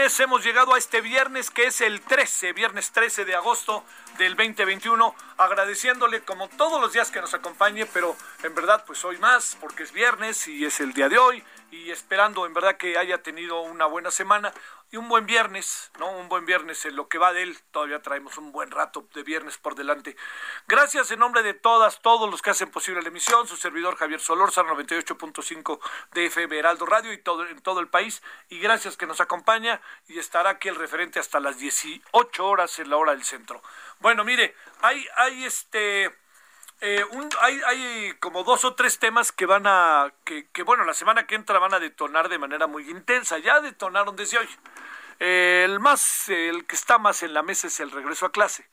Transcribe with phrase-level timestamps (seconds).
[0.00, 3.84] Hemos llegado a este viernes que es el 13, viernes 13 de agosto
[4.16, 9.18] del 2021, agradeciéndole como todos los días que nos acompañe, pero en verdad pues hoy
[9.18, 12.98] más porque es viernes y es el día de hoy y esperando en verdad que
[12.98, 14.52] haya tenido una buena semana
[14.92, 16.10] y un buen viernes, ¿no?
[16.10, 19.22] Un buen viernes en lo que va de él, todavía traemos un buen rato de
[19.22, 20.16] viernes por delante.
[20.66, 24.20] Gracias en nombre de todas, todos los que hacen posible la emisión, su servidor Javier
[24.20, 25.78] Solórzano, 98.5
[26.12, 29.80] de FM Heraldo Radio y todo, en todo el país, y gracias que nos acompaña
[30.08, 33.62] y estará aquí el referente hasta las 18 horas en la hora del centro.
[34.00, 36.19] Bueno, mire, hay, hay este...
[36.82, 37.04] Eh,
[37.40, 41.58] hay, como dos o tres temas que van a, que, bueno, la semana que entra
[41.58, 43.38] van a detonar de manera muy intensa.
[43.38, 44.48] Ya detonaron desde hoy.
[45.18, 48.66] El más, el que está más en la mesa es el regreso a clase.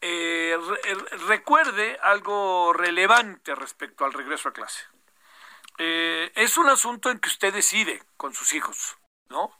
[0.00, 0.94] Eh, eh,
[1.26, 4.84] recuerde algo relevante respecto al regreso a clase.
[5.78, 8.98] Es un asunto en que usted decide con sus hijos,
[9.30, 9.50] ¿no?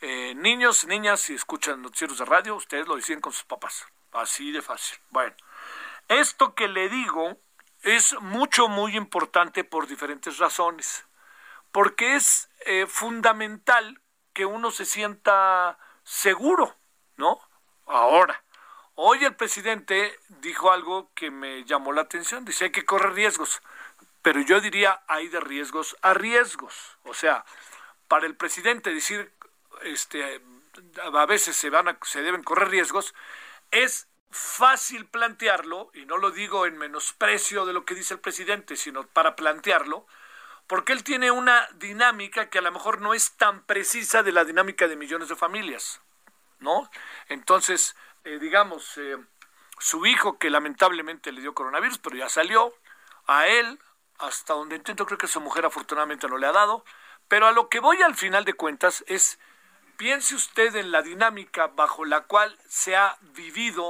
[0.00, 3.84] Niños, niñas, si escuchan noticieros de radio, ustedes lo deciden con sus papás.
[4.12, 4.96] Así de fácil.
[5.10, 5.34] Bueno,
[6.08, 7.36] esto que le digo
[7.82, 11.04] es mucho, muy importante por diferentes razones.
[11.72, 14.00] Porque es eh, fundamental
[14.32, 16.74] que uno se sienta seguro,
[17.16, 17.40] ¿no?
[17.86, 18.42] Ahora,
[18.94, 22.44] hoy el presidente dijo algo que me llamó la atención.
[22.44, 23.62] Dice hay que correr riesgos.
[24.22, 26.98] Pero yo diría hay de riesgos a riesgos.
[27.04, 27.44] O sea,
[28.08, 29.32] para el presidente decir
[29.82, 30.42] este
[31.02, 33.14] a veces se van se deben correr riesgos
[33.70, 38.76] es fácil plantearlo y no lo digo en menosprecio de lo que dice el presidente
[38.76, 40.06] sino para plantearlo
[40.66, 44.44] porque él tiene una dinámica que a lo mejor no es tan precisa de la
[44.44, 46.00] dinámica de millones de familias
[46.60, 46.90] ¿no?
[47.28, 49.16] Entonces, eh, digamos, eh,
[49.78, 52.74] su hijo que lamentablemente le dio coronavirus, pero ya salió,
[53.26, 53.78] a él,
[54.18, 56.84] hasta donde entiendo, creo que su mujer afortunadamente no le ha dado,
[57.28, 59.38] pero a lo que voy al final de cuentas es,
[59.96, 63.88] piense usted en la dinámica bajo la cual se ha vivido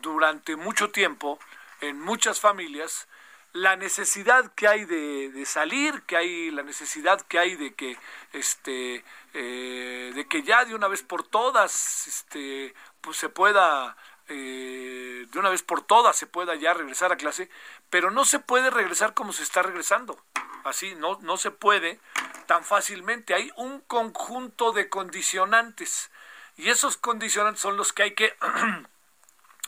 [0.00, 1.38] durante mucho tiempo
[1.80, 3.08] en muchas familias
[3.54, 7.96] la necesidad que hay de, de salir, que hay la necesidad que hay de que
[8.32, 13.96] este eh, de que ya de una vez por todas este pues se pueda
[14.28, 17.48] eh, de una vez por todas se pueda ya regresar a clase,
[17.90, 20.18] pero no se puede regresar como se está regresando.
[20.64, 22.00] Así no no se puede
[22.46, 23.34] tan fácilmente.
[23.34, 26.10] Hay un conjunto de condicionantes
[26.56, 28.36] y esos condicionantes son los que hay que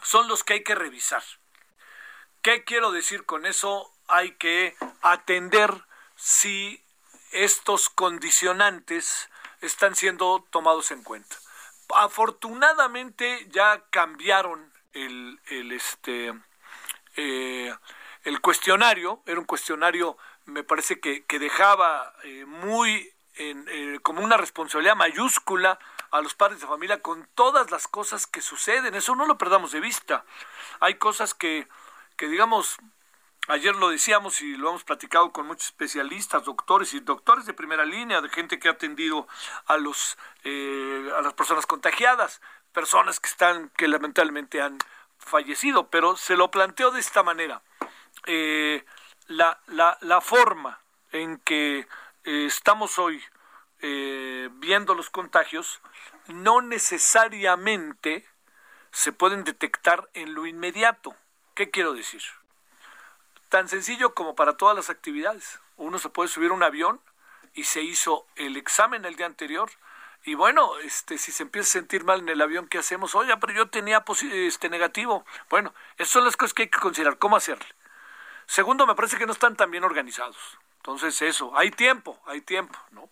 [0.03, 1.23] son los que hay que revisar.
[2.43, 3.91] ¿Qué quiero decir con eso?
[4.09, 5.73] Hay que atender
[6.15, 6.83] si
[7.33, 9.29] estos condicionantes
[9.61, 11.37] están siendo tomados en cuenta.
[11.95, 16.33] Afortunadamente ya cambiaron el, el, este,
[17.17, 17.75] eh,
[18.25, 20.17] el cuestionario, era un cuestionario,
[20.47, 25.79] me parece que, que dejaba eh, muy eh, como una responsabilidad mayúscula
[26.17, 28.95] a los padres de familia con todas las cosas que suceden.
[28.95, 30.25] Eso no lo perdamos de vista.
[30.81, 31.69] Hay cosas que,
[32.17, 32.79] que digamos,
[33.49, 37.85] ayer lo decíamos y lo hemos platicado con muchos especialistas, doctores y doctores de primera
[37.85, 39.29] línea, de gente que ha atendido
[39.67, 42.41] a los eh, a las personas contagiadas,
[42.73, 44.79] personas que están que lamentablemente han
[45.19, 47.63] fallecido, pero se lo planteo de esta manera.
[48.27, 48.85] Eh,
[49.29, 50.79] la, la, la forma
[51.13, 51.87] en que
[52.25, 53.23] eh, estamos hoy
[53.83, 55.81] eh, viendo los contagios
[56.29, 58.27] no necesariamente
[58.91, 61.15] se pueden detectar en lo inmediato.
[61.55, 62.23] ¿Qué quiero decir?
[63.49, 65.61] Tan sencillo como para todas las actividades.
[65.77, 67.01] Uno se puede subir a un avión
[67.55, 69.71] y se hizo el examen el día anterior
[70.27, 73.15] y bueno, este, si se empieza a sentir mal en el avión, ¿qué hacemos?
[73.15, 75.25] Oye, pero yo tenía este negativo.
[75.49, 77.17] Bueno, esas son las cosas que hay que considerar.
[77.19, 77.65] ¿Cómo hacerle?
[78.47, 80.59] Segundo, me parece que no están tan bien organizados.
[80.79, 83.09] Entonces, eso, hay tiempo, hay tiempo, ¿no?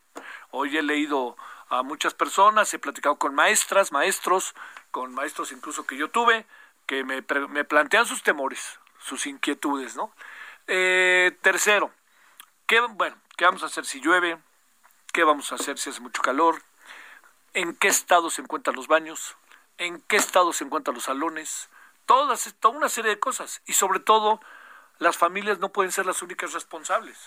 [0.56, 1.36] Hoy he leído
[1.68, 4.54] a muchas personas, he platicado con maestras, maestros,
[4.92, 6.46] con maestros incluso que yo tuve,
[6.86, 10.12] que me, me plantean sus temores, sus inquietudes, ¿no?
[10.68, 11.90] Eh, tercero,
[12.68, 14.38] ¿qué, bueno, ¿qué vamos a hacer si llueve?
[15.12, 16.62] ¿Qué vamos a hacer si hace mucho calor?
[17.52, 19.34] ¿En qué estado se encuentran los baños?
[19.78, 21.68] ¿En qué estado se encuentran los salones?
[22.06, 23.60] Todas, toda una serie de cosas.
[23.66, 24.40] Y sobre todo,
[25.00, 27.18] las familias no pueden ser las únicas responsables.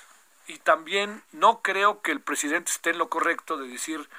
[0.48, 4.10] Y también no creo que el presidente esté en lo correcto de decir,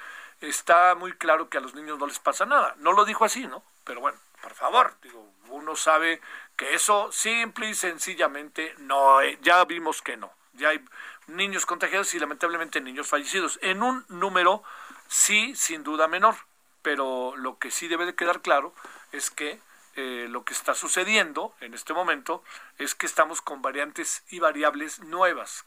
[0.41, 2.75] está muy claro que a los niños no les pasa nada.
[2.77, 3.63] No lo dijo así, ¿no?
[3.83, 6.21] Pero bueno, por favor, digo, uno sabe
[6.55, 10.31] que eso simple y sencillamente no, eh, ya vimos que no.
[10.53, 10.85] Ya hay
[11.27, 14.63] niños contagiados y lamentablemente niños fallecidos en un número
[15.07, 16.35] sí, sin duda menor.
[16.83, 18.73] Pero lo que sí debe de quedar claro
[19.11, 19.59] es que
[19.95, 22.43] eh, lo que está sucediendo en este momento
[22.77, 25.65] es que estamos con variantes y variables nuevas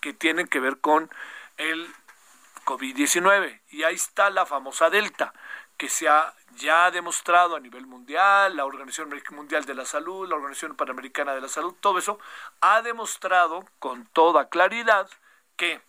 [0.00, 1.10] que tienen que ver con
[1.56, 1.88] el
[2.64, 3.60] COVID-19.
[3.70, 5.32] Y ahí está la famosa Delta,
[5.76, 10.36] que se ha ya demostrado a nivel mundial, la Organización Mundial de la Salud, la
[10.36, 12.18] Organización Panamericana de la Salud, todo eso
[12.60, 15.08] ha demostrado con toda claridad
[15.56, 15.80] que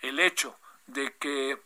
[0.00, 1.62] el hecho de que,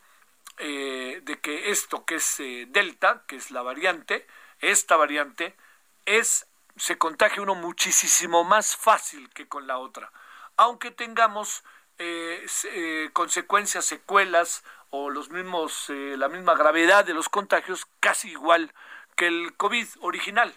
[0.58, 4.26] eh, de que esto que es eh, Delta, que es la variante,
[4.60, 5.56] esta variante
[6.05, 6.46] es
[6.76, 10.10] se contagia uno muchísimo más fácil que con la otra,
[10.56, 11.64] aunque tengamos
[12.04, 18.31] eh, eh, consecuencias, secuelas o los mismos, eh, la misma gravedad de los contagios casi
[18.31, 18.75] igual
[19.14, 20.52] que el COVID original.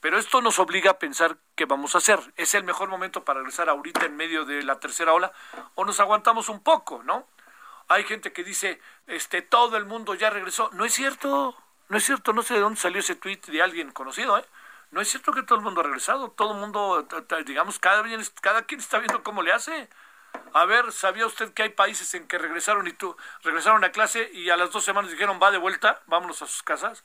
[0.00, 2.20] Pero esto nos obliga a pensar qué vamos a hacer.
[2.36, 5.30] ¿Es el mejor momento para regresar ahorita en medio de la tercera ola?
[5.74, 7.26] ¿O nos aguantamos un poco, no?
[7.88, 10.70] Hay gente que dice, este, todo el mundo ya regresó.
[10.72, 11.54] No es cierto,
[11.88, 14.44] no es cierto, no sé de dónde salió ese tweet de alguien conocido, ¿eh?
[14.90, 17.06] No es cierto que todo el mundo ha regresado, todo el mundo,
[17.44, 18.02] digamos, cada,
[18.40, 19.90] cada quien está viendo cómo le hace.
[20.52, 24.30] A ver, ¿sabía usted que hay países en que regresaron y tú regresaron a clase
[24.32, 27.04] y a las dos semanas dijeron va de vuelta, vámonos a sus casas?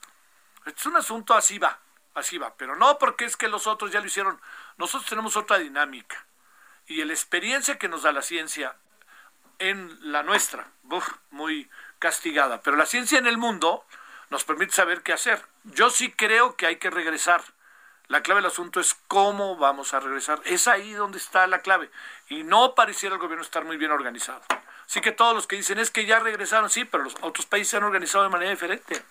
[0.64, 1.78] Es un asunto así va,
[2.14, 4.40] así va, pero no porque es que los otros ya lo hicieron.
[4.76, 6.26] Nosotros tenemos otra dinámica
[6.86, 8.76] y la experiencia que nos da la ciencia
[9.58, 10.66] en la nuestra,
[11.30, 13.84] muy castigada, pero la ciencia en el mundo
[14.30, 15.44] nos permite saber qué hacer.
[15.64, 17.42] Yo sí creo que hay que regresar
[18.08, 20.40] la clave del asunto es cómo vamos a regresar.
[20.44, 21.90] Es ahí donde está la clave.
[22.28, 24.42] Y no pareciera el gobierno estar muy bien organizado.
[24.86, 27.70] Así que todos los que dicen es que ya regresaron, sí, pero los otros países
[27.70, 29.02] se han organizado de manera diferente.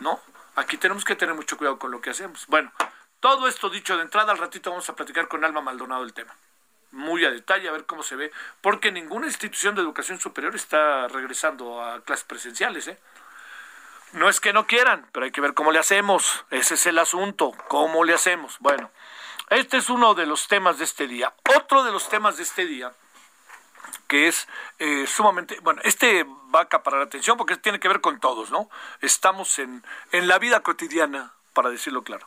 [0.00, 0.20] ¿No?
[0.56, 2.46] Aquí tenemos que tener mucho cuidado con lo que hacemos.
[2.48, 2.72] Bueno,
[3.20, 6.34] todo esto dicho de entrada, al ratito vamos a platicar con Alma Maldonado el tema.
[6.90, 8.32] Muy a detalle, a ver cómo se ve.
[8.60, 12.98] Porque ninguna institución de educación superior está regresando a clases presenciales, ¿eh?
[14.12, 16.44] No es que no quieran, pero hay que ver cómo le hacemos.
[16.50, 18.56] Ese es el asunto, cómo le hacemos.
[18.60, 18.90] Bueno,
[19.50, 21.32] este es uno de los temas de este día.
[21.56, 22.92] Otro de los temas de este día,
[24.08, 24.48] que es
[24.78, 28.70] eh, sumamente, bueno, este va a acaparar atención porque tiene que ver con todos, ¿no?
[29.00, 32.26] Estamos en, en la vida cotidiana, para decirlo claro.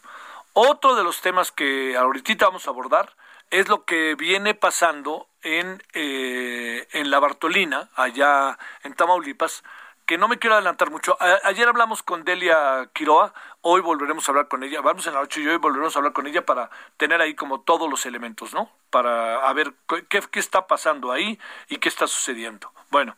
[0.53, 3.15] Otro de los temas que ahorita vamos a abordar
[3.49, 9.63] es lo que viene pasando en, eh, en la Bartolina, allá en Tamaulipas,
[10.09, 11.15] que no me quiero adelantar mucho.
[11.43, 15.39] ayer hablamos con Delia Quiroa, hoy volveremos a hablar con ella, vamos en la noche
[15.39, 18.71] y hoy volveremos a hablar con ella para tener ahí como todos los elementos, ¿no?
[18.89, 19.71] Para ver
[20.09, 22.73] qué, qué está pasando ahí y qué está sucediendo.
[22.89, 23.15] Bueno,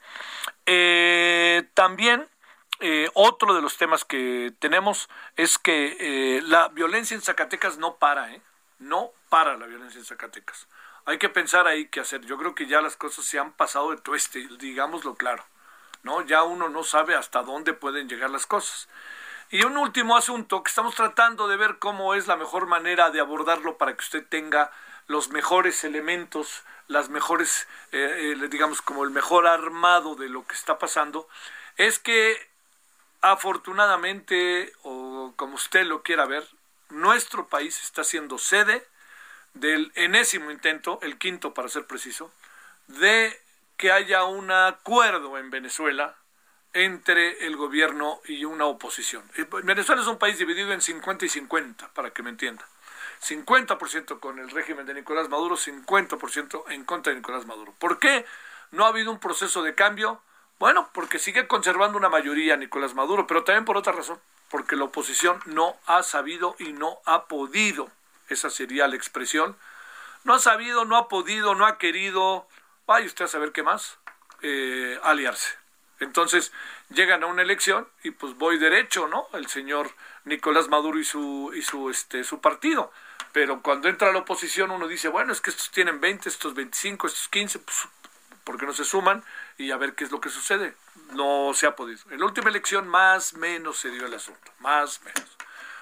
[0.66, 2.28] eh, también
[2.82, 5.08] eh, otro de los temas que tenemos
[5.38, 8.42] es que eh, la violencia en Zacatecas no para, ¿eh?
[8.80, 10.68] No para la violencia en Zacatecas.
[11.06, 12.26] Hay que pensar ahí qué hacer.
[12.26, 15.46] Yo creo que ya las cosas se han pasado de tueste, digámoslo claro.
[16.04, 16.22] ¿No?
[16.22, 18.88] Ya uno no sabe hasta dónde pueden llegar las cosas.
[19.50, 23.20] Y un último asunto que estamos tratando de ver cómo es la mejor manera de
[23.20, 24.72] abordarlo para que usted tenga
[25.08, 30.80] los mejores elementos, las mejores, eh, digamos, como el mejor armado de lo que está
[30.80, 31.28] pasando,
[31.78, 32.50] es que
[33.22, 36.48] afortunadamente, o como usted lo quiera ver,
[36.90, 38.88] nuestro país está siendo sede
[39.54, 42.32] del enésimo intento, el quinto para ser preciso,
[42.88, 43.40] de
[43.82, 46.16] que haya un acuerdo en Venezuela
[46.72, 49.24] entre el gobierno y una oposición.
[49.64, 52.64] Venezuela es un país dividido en 50 y 50, para que me entienda.
[53.24, 57.74] 50% con el régimen de Nicolás Maduro, 50% en contra de Nicolás Maduro.
[57.80, 58.24] ¿Por qué
[58.70, 60.22] no ha habido un proceso de cambio?
[60.60, 64.20] Bueno, porque sigue conservando una mayoría Nicolás Maduro, pero también por otra razón,
[64.52, 67.90] porque la oposición no ha sabido y no ha podido,
[68.30, 69.58] esa sería la expresión,
[70.24, 72.48] no ha sabido, no ha podido, no ha querido,
[72.86, 74.00] vaya usted a saber qué más,
[74.42, 75.62] eh, aliarse.
[76.00, 76.52] Entonces
[76.90, 79.28] llegan a una elección y pues voy derecho, ¿no?
[79.34, 79.92] El señor
[80.26, 82.92] Nicolás Maduro y su y su este su partido.
[83.32, 87.08] Pero cuando entra la oposición uno dice, bueno, es que estos tienen 20, estos 25,
[87.08, 87.88] estos 15, pues
[88.44, 89.24] ¿por qué no se suman?
[89.58, 90.76] Y a ver qué es lo que sucede.
[91.14, 92.02] No se ha podido.
[92.10, 95.38] En la última elección más menos se dio el asunto, más menos.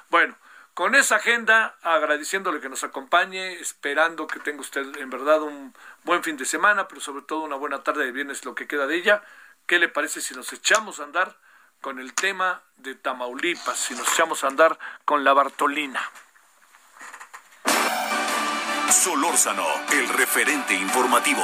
[0.10, 0.36] Bueno,
[0.74, 5.74] con esa agenda, agradeciéndole que nos acompañe, esperando que tenga usted en verdad un
[6.04, 8.88] buen fin de semana, pero sobre todo una buena tarde de viernes, lo que queda
[8.88, 9.22] de ella.
[9.68, 11.38] ¿Qué le parece si nos echamos a andar
[11.82, 16.02] con el tema de Tamaulipas, si nos echamos a andar con la Bartolina?
[18.90, 21.44] Solórzano, el referente informativo.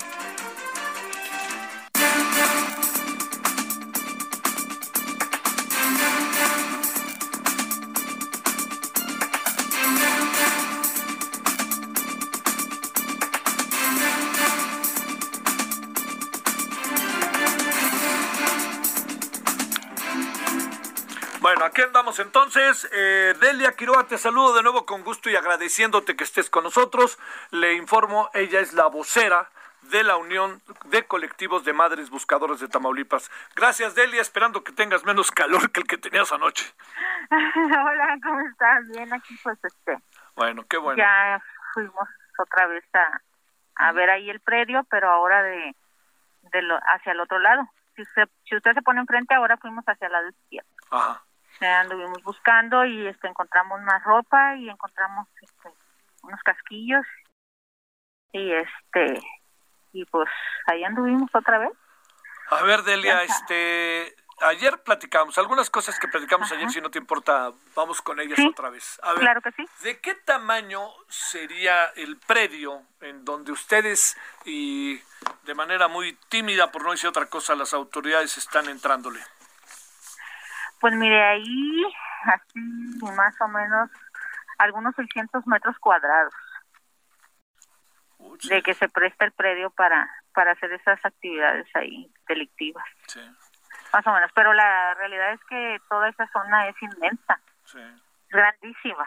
[21.81, 22.87] Aquí andamos entonces.
[22.93, 27.17] Eh, Delia Quiroga, te saludo de nuevo con gusto y agradeciéndote que estés con nosotros.
[27.49, 29.49] Le informo, ella es la vocera
[29.89, 33.31] de la Unión de Colectivos de Madres Buscadoras de Tamaulipas.
[33.55, 36.71] Gracias, Delia, esperando que tengas menos calor que el que tenías anoche.
[37.31, 38.87] Hola, ¿cómo estás?
[38.89, 39.97] Bien, aquí pues este.
[40.35, 40.99] Bueno, qué bueno.
[40.99, 41.41] Ya
[41.73, 42.07] fuimos
[42.37, 43.21] otra vez a,
[43.87, 45.75] a ver ahí el predio, pero ahora de,
[46.43, 47.67] de lo, hacia el otro lado.
[47.95, 50.69] Si usted, si usted se pone enfrente, ahora fuimos hacia el lado izquierdo.
[50.91, 51.23] Ajá.
[51.67, 55.69] Anduvimos buscando y este encontramos más ropa y encontramos este,
[56.23, 57.05] unos casquillos
[58.31, 59.21] y este
[59.93, 60.29] y pues
[60.67, 61.71] ahí anduvimos otra vez.
[62.49, 67.51] A ver, Delia, este ayer platicamos, algunas cosas que platicamos ayer, si no te importa,
[67.75, 68.99] vamos con ellas otra vez.
[69.03, 69.65] A ver, claro que sí.
[69.83, 74.99] ¿De qué tamaño sería el predio en donde ustedes y
[75.43, 79.21] de manera muy tímida, por no decir otra cosa, las autoridades están entrándole?
[80.81, 81.83] Pues mire, ahí
[82.25, 82.59] así
[83.15, 83.89] más o menos
[84.57, 86.33] algunos 600 metros cuadrados
[88.49, 92.85] de que se presta el predio para para hacer esas actividades ahí delictivas.
[93.07, 93.19] sí,
[93.93, 97.79] Más o menos, pero la realidad es que toda esa zona es inmensa, sí.
[98.29, 99.05] grandísima,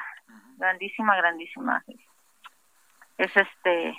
[0.59, 1.85] grandísima, grandísima.
[3.17, 3.97] Es este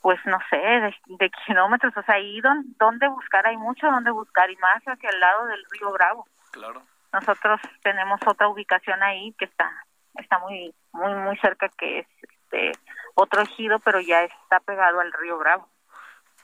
[0.00, 4.10] pues no sé, de, de kilómetros, o sea, ahí don, donde buscar, hay mucho donde
[4.10, 6.26] buscar y más hacia el lado del río Bravo.
[6.52, 6.82] Claro.
[7.12, 9.70] Nosotros tenemos otra ubicación ahí que está
[10.16, 12.72] está muy muy muy cerca que es este
[13.14, 15.68] otro ejido, pero ya está pegado al río Bravo.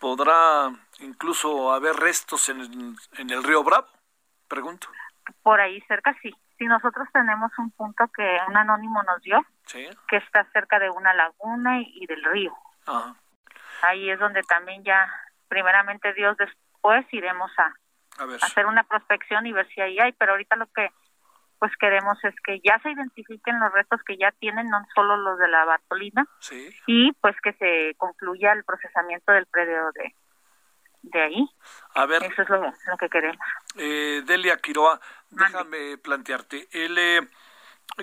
[0.00, 0.70] ¿Podrá
[1.00, 2.60] incluso haber restos en,
[3.18, 3.86] en el río Bravo?
[4.48, 4.88] Pregunto.
[5.42, 6.34] Por ahí cerca sí.
[6.58, 9.86] Sí, nosotros tenemos un punto que un anónimo nos dio, Sí.
[10.08, 12.54] que está cerca de una laguna y, y del río.
[12.86, 13.14] Ajá.
[13.82, 15.08] Ahí es donde también ya,
[15.48, 17.72] primeramente Dios, después iremos a,
[18.22, 18.38] A ver.
[18.42, 20.90] hacer una prospección y ver si ahí hay, pero ahorita lo que
[21.58, 25.38] pues queremos es que ya se identifiquen los restos que ya tienen, no solo los
[25.38, 26.68] de la Bartolina, Sí.
[26.86, 30.14] y pues que se concluya el procesamiento del predio de,
[31.00, 31.48] de ahí.
[31.94, 33.40] A ver, Eso es lo, lo que queremos.
[33.76, 35.44] eh, Delia Quiroa, Mande.
[35.46, 36.68] déjame plantearte.
[36.72, 37.26] El, eh,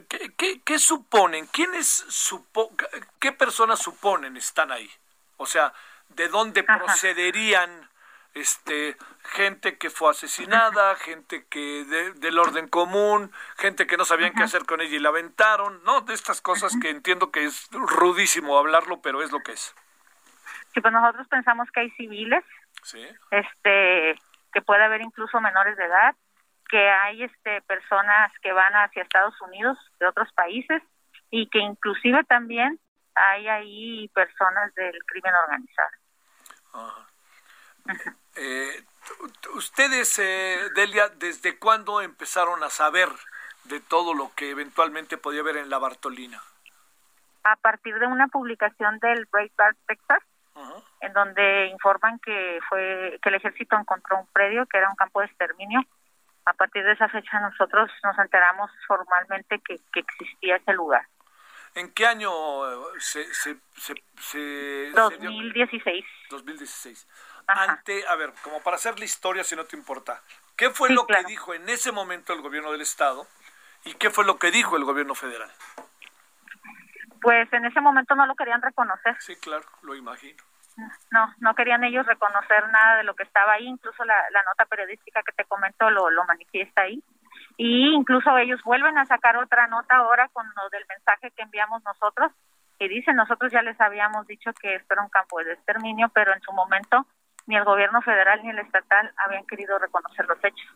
[0.09, 1.45] ¿qué, qué, qué suponen?
[1.45, 2.71] ¿Quiénes supo
[3.19, 4.89] qué personas suponen están ahí?
[5.37, 5.73] O sea,
[6.09, 6.77] ¿de dónde Ajá.
[6.79, 7.89] procederían
[8.33, 14.33] este gente que fue asesinada, gente que de- del orden común, gente que no sabían
[14.33, 16.01] qué hacer con ella y la aventaron, ¿no?
[16.01, 19.75] De estas cosas que entiendo que es rudísimo hablarlo, pero es lo que es.
[20.73, 22.43] Sí, pues nosotros pensamos que hay civiles,
[22.81, 23.05] Sí.
[23.31, 24.15] este,
[24.51, 26.15] que puede haber incluso menores de edad,
[26.69, 30.81] que hay este personas que van hacia Estados Unidos de otros países
[31.29, 32.79] y que inclusive también
[33.15, 35.91] hay ahí personas del crimen organizado.
[38.35, 38.83] Eh,
[39.55, 43.09] Ustedes, eh, Delia, ¿desde cuándo empezaron a saber
[43.65, 46.41] de todo lo que eventualmente podía haber en la Bartolina?
[47.43, 50.23] A partir de una publicación del Breitbart Texas,
[51.01, 55.19] en donde informan que fue que el ejército encontró un predio que era un campo
[55.19, 55.81] de exterminio.
[56.45, 61.05] A partir de esa fecha nosotros nos enteramos formalmente que, existía ese lugar.
[61.75, 66.05] ¿En qué año eh, se, se, se, 2016.
[66.29, 67.07] 2016.
[67.47, 70.21] Ante, a ver, como para hacer la historia, si no te importa,
[70.55, 73.27] ¿qué fue lo que dijo en ese momento el gobierno del Estado
[73.85, 75.51] y qué fue lo que dijo el gobierno federal?
[77.21, 79.15] Pues en ese momento no lo querían reconocer.
[79.19, 80.43] Sí, claro, lo imagino.
[81.11, 84.15] No, no querían ellos reconocer nada de lo que estaba ahí, incluso la,
[84.45, 87.03] nota periodística que te comento lo, lo manifiesta ahí.
[87.57, 91.83] Y incluso ellos vuelven a sacar otra nota ahora con lo del mensaje que enviamos
[91.83, 92.31] nosotros,
[92.79, 96.33] y dicen, nosotros ya les habíamos dicho que esto era un campo de exterminio, pero
[96.33, 97.05] en su momento
[97.45, 100.67] ni el gobierno federal ni el estatal habían querido reconocer los hechos.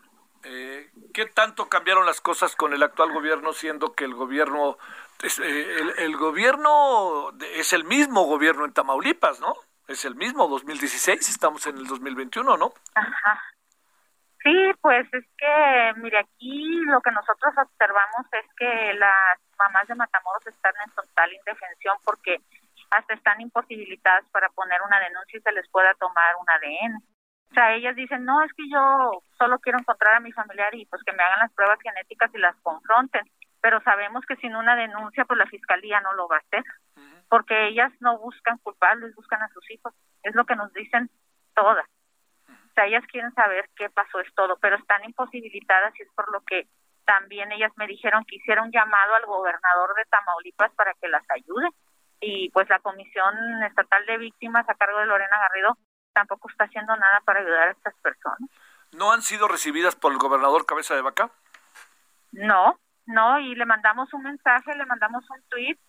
[0.44, 4.78] Eh, ¿Qué tanto cambiaron las cosas con el actual gobierno, siendo que el gobierno,
[5.24, 9.56] eh, el, el, gobierno es el mismo gobierno en Tamaulipas, ¿no?
[9.88, 12.74] Es el mismo 2016, estamos en el 2021, ¿no?
[12.94, 13.42] Ajá.
[14.48, 19.96] Sí, pues es que, mire, aquí lo que nosotros observamos es que las mamás de
[19.96, 22.38] Matamoros están en total indefensión porque
[22.89, 26.96] hasta están imposibilitadas para poner una denuncia y se les pueda tomar un ADN.
[27.51, 30.86] O sea, ellas dicen, no, es que yo solo quiero encontrar a mi familiar y
[30.86, 33.30] pues que me hagan las pruebas genéticas y las confronten.
[33.60, 36.63] Pero sabemos que sin una denuncia, pues la fiscalía no lo va a hacer,
[37.27, 39.94] porque ellas no buscan culpables, buscan a sus hijos.
[40.24, 41.10] Es lo que nos dicen
[41.54, 41.86] todas.
[42.78, 46.42] Sea, ellas quieren saber qué pasó, es todo, pero están imposibilitadas y es por lo
[46.42, 46.68] que
[47.06, 51.24] también ellas me dijeron que hiciera un llamado al gobernador de Tamaulipas para que las
[51.32, 51.70] ayude.
[52.22, 55.76] Y pues la Comisión Estatal de Víctimas a cargo de Lorena Garrido
[56.14, 58.48] tampoco está haciendo nada para ayudar a estas personas.
[58.92, 61.32] ¿No han sido recibidas por el gobernador Cabeza de Vaca?
[62.32, 65.80] No, no, y le mandamos un mensaje, le mandamos un tweet,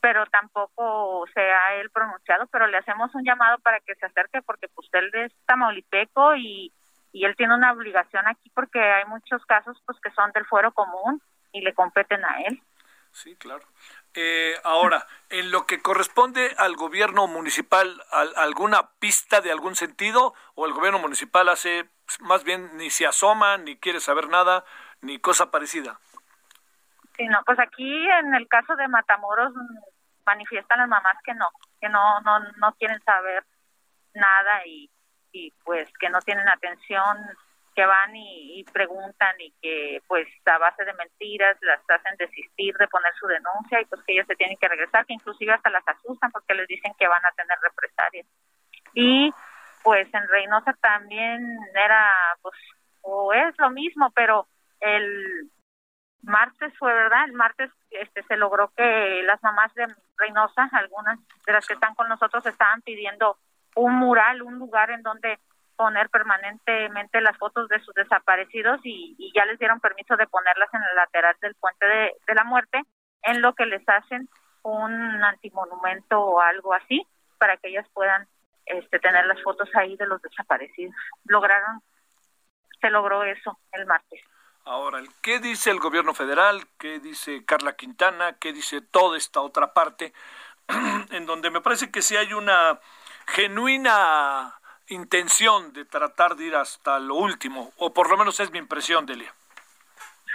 [0.00, 4.42] pero tampoco se ha él pronunciado, pero le hacemos un llamado para que se acerque
[4.42, 6.72] porque pues él es tamaulipeco y,
[7.12, 10.72] y él tiene una obligación aquí porque hay muchos casos pues que son del fuero
[10.72, 11.20] común
[11.52, 12.62] y le competen a él.
[13.12, 13.64] Sí, claro.
[14.14, 18.02] Eh, ahora, en lo que corresponde al gobierno municipal,
[18.36, 20.34] ¿alguna pista de algún sentido?
[20.54, 21.88] ¿O el gobierno municipal hace
[22.20, 24.64] más bien ni se asoma, ni quiere saber nada,
[25.00, 26.00] ni cosa parecida?
[27.18, 29.52] Sí, no, pues aquí en el caso de Matamoros
[30.24, 31.48] manifiestan las mamás que no,
[31.80, 33.44] que no, no, no quieren saber
[34.14, 34.88] nada y,
[35.32, 37.18] y pues que no tienen atención
[37.74, 42.88] que van y, preguntan y que pues a base de mentiras las hacen desistir de
[42.88, 45.86] poner su denuncia y pues que ellas se tienen que regresar, que inclusive hasta las
[45.86, 48.26] asustan porque les dicen que van a tener represalias.
[48.94, 49.32] Y
[49.84, 52.10] pues en Reynosa también era
[52.42, 52.56] pues
[53.02, 54.48] o es lo mismo, pero
[54.80, 55.48] el
[56.22, 61.52] martes fue verdad, el martes este se logró que las mamás de Reynosa, algunas de
[61.52, 63.36] las que están con nosotros estaban pidiendo
[63.76, 65.38] un mural, un lugar en donde
[65.76, 70.80] poner permanentemente las fotos de sus desaparecidos y, ya les dieron permiso de ponerlas en
[70.82, 72.82] el lateral del puente de, la muerte,
[73.22, 74.28] en lo que les hacen
[74.62, 77.06] un antimonumento o algo así
[77.38, 78.26] para que ellas puedan
[78.66, 80.96] este, tener las fotos ahí de los desaparecidos.
[81.26, 81.80] Lograron,
[82.80, 84.20] se logró eso el martes.
[84.64, 86.66] Ahora, ¿qué dice el gobierno federal?
[86.78, 88.34] ¿Qué dice Carla Quintana?
[88.34, 90.12] ¿Qué dice toda esta otra parte?
[91.10, 92.78] en donde me parece que sí hay una
[93.26, 94.54] genuina
[94.88, 99.06] intención de tratar de ir hasta lo último, o por lo menos es mi impresión,
[99.06, 99.32] Delia.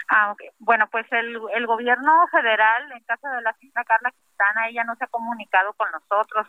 [0.10, 0.36] Ah.
[0.60, 4.96] Bueno, pues el, el gobierno federal, en caso de la señora Carla Quintana, ella no
[4.96, 6.48] se ha comunicado con nosotros.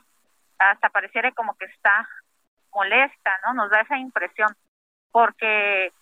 [0.59, 2.09] Hasta pareciera como que está
[2.73, 3.55] molesta, ¿no?
[3.55, 4.55] Nos da esa impresión,
[5.13, 5.93] porque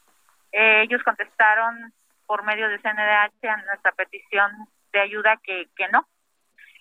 [0.52, 1.92] eh, ellos contestaron
[2.26, 4.50] por medio de CNDH a nuestra petición
[4.92, 6.06] de ayuda que, que no.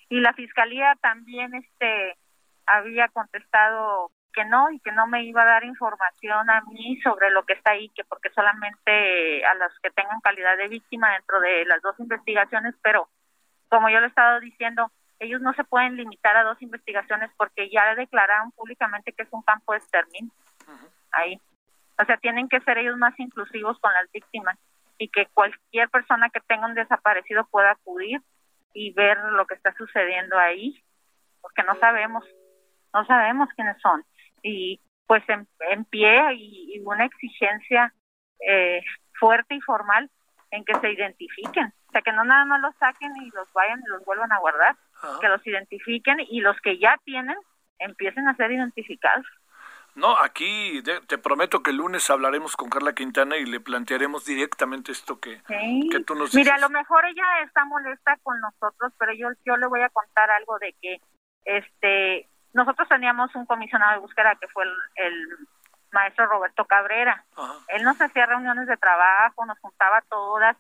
[0.10, 2.18] Y la fiscalía también este
[2.66, 7.30] había contestado que no y que no me iba a dar información a mí sobre
[7.32, 11.40] lo que está ahí, que porque solamente a las que tengan calidad de víctima dentro
[11.40, 13.10] de las dos investigaciones, pero
[13.70, 17.70] como yo le he estado diciendo, ellos no se pueden limitar a dos investigaciones porque
[17.70, 20.32] ya declararon públicamente que es un campo de exterminio
[21.12, 21.40] ahí.
[22.02, 24.58] O sea, tienen que ser ellos más inclusivos con las víctimas
[24.98, 28.22] y que cualquier persona que tenga un desaparecido pueda acudir
[28.74, 30.82] y ver lo que está sucediendo ahí,
[31.42, 32.24] porque no sabemos,
[32.94, 34.04] no sabemos quiénes son.
[34.42, 37.94] Y pues en, pie y, una exigencia
[38.48, 38.82] eh,
[39.20, 40.10] fuerte y formal
[40.52, 43.82] en que se identifiquen, o sea que no nada más los saquen y los vayan
[43.86, 44.76] y los vuelvan a guardar,
[45.20, 47.38] que los identifiquen y los que ya tienen
[47.80, 49.26] empiecen a ser identificados.
[49.96, 54.92] No, aquí te prometo que el lunes hablaremos con Carla Quintana y le plantearemos directamente
[54.92, 55.42] esto que,
[55.92, 56.36] que tú nos dices.
[56.36, 59.90] Mira, a lo mejor ella está molesta con nosotros, pero yo, yo le voy a
[59.90, 61.02] contar algo de que
[61.44, 65.48] este nosotros teníamos un comisionado de búsqueda que fue el,
[65.92, 67.26] maestro Roberto Cabrera.
[67.68, 70.56] Él nos hacía reuniones de trabajo, nos juntaba todas,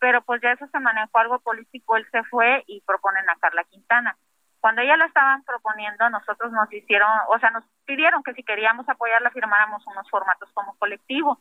[0.00, 3.62] pero pues ya eso se manejó algo político, él se fue y proponen a Carla
[3.62, 4.16] Quintana.
[4.62, 8.88] Cuando ella la estaban proponiendo, nosotros nos hicieron, o sea, nos pidieron que si queríamos
[8.88, 11.40] apoyarla firmáramos unos formatos como colectivo,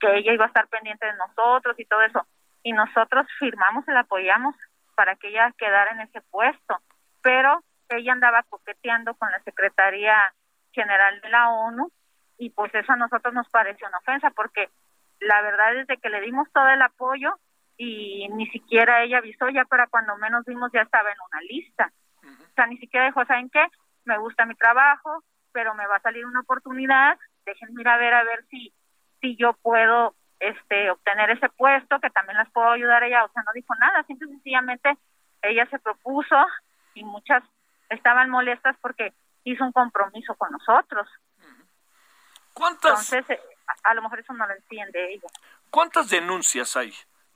[0.00, 2.26] que ella iba a estar pendiente de nosotros y todo eso.
[2.62, 4.54] Y nosotros firmamos y la apoyamos
[4.94, 6.78] para que ella quedara en ese puesto.
[7.20, 10.32] Pero ella andaba coqueteando con la Secretaría
[10.72, 11.92] General de la ONU
[12.38, 14.70] y pues eso a nosotros nos pareció una ofensa porque
[15.20, 17.34] la verdad es de que le dimos todo el apoyo
[17.76, 21.92] y ni siquiera ella avisó, ya para cuando menos vimos ya estaba en una lista.
[22.24, 23.64] O sea, ni siquiera dijo, ¿saben qué?
[24.04, 28.14] Me gusta mi trabajo, pero me va a salir una oportunidad, déjenme ir a ver
[28.14, 28.72] a ver si
[29.20, 33.32] si yo puedo este obtener ese puesto, que también las puedo ayudar a ella, o
[33.32, 34.98] sea, no dijo nada, simple sencillamente
[35.40, 36.36] ella se propuso
[36.94, 37.42] y muchas
[37.88, 41.08] estaban molestas porque hizo un compromiso con nosotros.
[42.52, 43.12] ¿Cuántas?
[43.12, 43.40] Entonces, eh,
[43.84, 45.28] a, lo mejor eso no lo entiende ella.
[45.70, 46.92] ¿Cuántas denuncias hay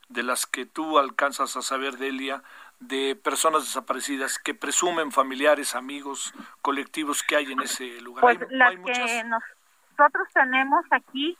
[0.09, 2.43] de las que tú alcanzas a saber, Delia,
[2.81, 8.23] de personas desaparecidas que presumen familiares, amigos, colectivos que hay en ese lugar?
[8.23, 11.37] Pues las que nosotros tenemos aquí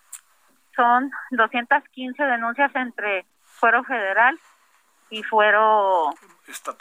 [0.75, 4.39] son 215 denuncias entre fuero federal
[5.11, 6.11] y fuero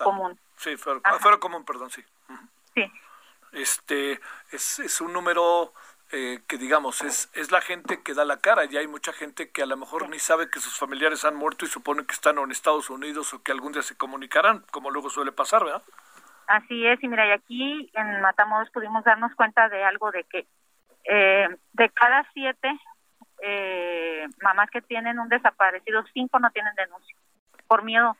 [0.03, 0.39] común.
[0.57, 1.01] Sí, fuero,
[1.39, 2.03] común, perdón, sí.
[2.73, 2.91] Sí.
[3.51, 4.19] Este
[4.51, 5.73] es, es un número
[6.11, 8.65] eh, que digamos es, es la gente que da la cara.
[8.65, 11.65] Ya hay mucha gente que a lo mejor ni sabe que sus familiares han muerto
[11.65, 15.09] y supone que están en Estados Unidos o que algún día se comunicarán, como luego
[15.09, 15.83] suele pasar, ¿verdad?
[16.47, 20.45] Así es, y mira, y aquí en Matamoros pudimos darnos cuenta de algo de que
[21.05, 22.71] eh, de cada siete
[23.41, 27.15] eh, mamás que tienen un desaparecido, cinco no tienen denuncia
[27.67, 28.15] por miedo,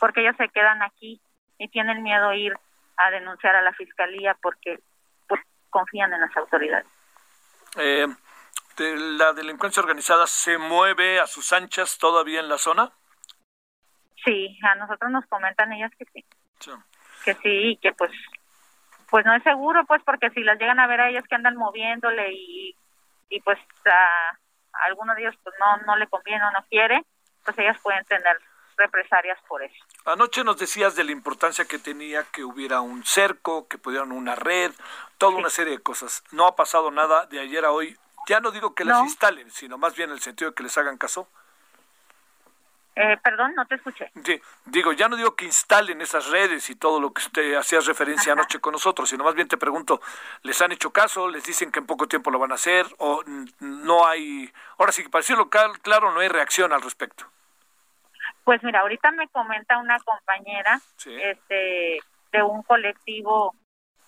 [0.00, 1.20] porque ellas se quedan aquí
[1.58, 2.54] y tienen miedo a ir
[2.96, 4.80] a denunciar a la fiscalía porque
[5.28, 6.86] pues, confían en las autoridades.
[7.76, 8.06] Eh,
[8.78, 12.90] ¿La delincuencia organizada se mueve a sus anchas todavía en la zona?
[14.24, 16.24] Sí, a nosotros nos comentan ellas que sí.
[17.24, 18.10] Que sí, que pues
[19.10, 21.54] pues no es seguro, pues porque si las llegan a ver a ellas que andan
[21.54, 22.74] moviéndole y,
[23.28, 24.38] y pues a,
[24.86, 27.04] alguno de ellos pues no, no le conviene o no quiere,
[27.44, 28.38] pues ellas pueden tener
[28.76, 29.84] represalias por eso.
[30.04, 34.34] Anoche nos decías de la importancia que tenía que hubiera un cerco, que pudieran una
[34.34, 34.72] red,
[35.18, 36.22] toda una serie de cosas.
[36.32, 37.96] No ha pasado nada de ayer a hoy.
[38.28, 40.76] Ya no digo que las instalen, sino más bien en el sentido de que les
[40.78, 41.28] hagan caso.
[42.94, 44.10] Eh, perdón, no te escuché.
[44.22, 47.80] Sí, digo, ya no digo que instalen esas redes y todo lo que usted hacía
[47.80, 50.02] referencia anoche con nosotros, sino más bien te pregunto,
[50.42, 51.28] ¿les han hecho caso?
[51.28, 52.86] ¿Les dicen que en poco tiempo lo van a hacer?
[52.98, 53.22] ¿O
[53.60, 57.24] no hay, ahora sí, para decirlo claro, no hay reacción al respecto?
[58.44, 62.00] Pues mira, ahorita me comenta una compañera este,
[62.32, 63.54] de un colectivo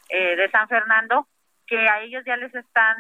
[0.09, 1.29] eh, de San Fernando
[1.67, 2.97] que a ellos ya les están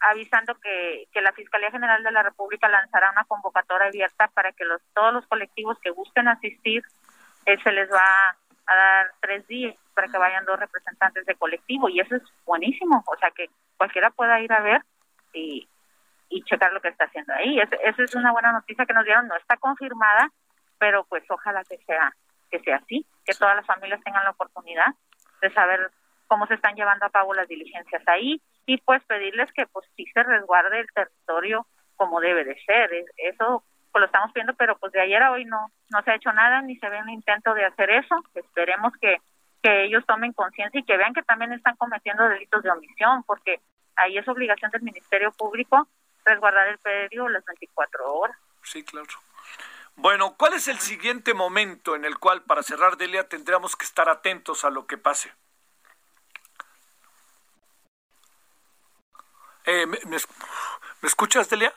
[0.00, 4.64] avisando que, que la Fiscalía General de la República lanzará una convocatoria abierta para que
[4.64, 6.84] los todos los colectivos que busquen asistir
[7.46, 11.88] eh, se les va a dar tres días para que vayan dos representantes de colectivo
[11.88, 14.82] y eso es buenísimo, o sea que cualquiera pueda ir a ver
[15.32, 15.68] y,
[16.28, 17.60] y checar lo que está haciendo ahí.
[17.60, 20.30] Es, esa es una buena noticia que nos dieron, no está confirmada,
[20.78, 22.12] pero pues ojalá que sea
[22.50, 24.94] que sea así, que todas las familias tengan la oportunidad
[25.42, 25.90] de saber
[26.28, 30.04] cómo se están llevando a cabo las diligencias ahí y pues pedirles que pues sí
[30.14, 32.90] se resguarde el territorio como debe de ser.
[33.16, 36.16] Eso pues lo estamos viendo, pero pues de ayer a hoy no no se ha
[36.16, 38.16] hecho nada ni se ve un intento de hacer eso.
[38.34, 39.16] Esperemos que
[39.62, 43.60] que ellos tomen conciencia y que vean que también están cometiendo delitos de omisión, porque
[43.96, 45.88] ahí es obligación del Ministerio Público
[46.26, 48.36] resguardar el predio las 24 horas.
[48.62, 49.06] Sí, claro.
[49.94, 54.08] Bueno, ¿cuál es el siguiente momento en el cual, para cerrar, Delia, tendríamos que estar
[54.10, 55.32] atentos a lo que pase?
[59.64, 60.16] Eh, ¿me,
[61.02, 61.72] escuchas, Delia?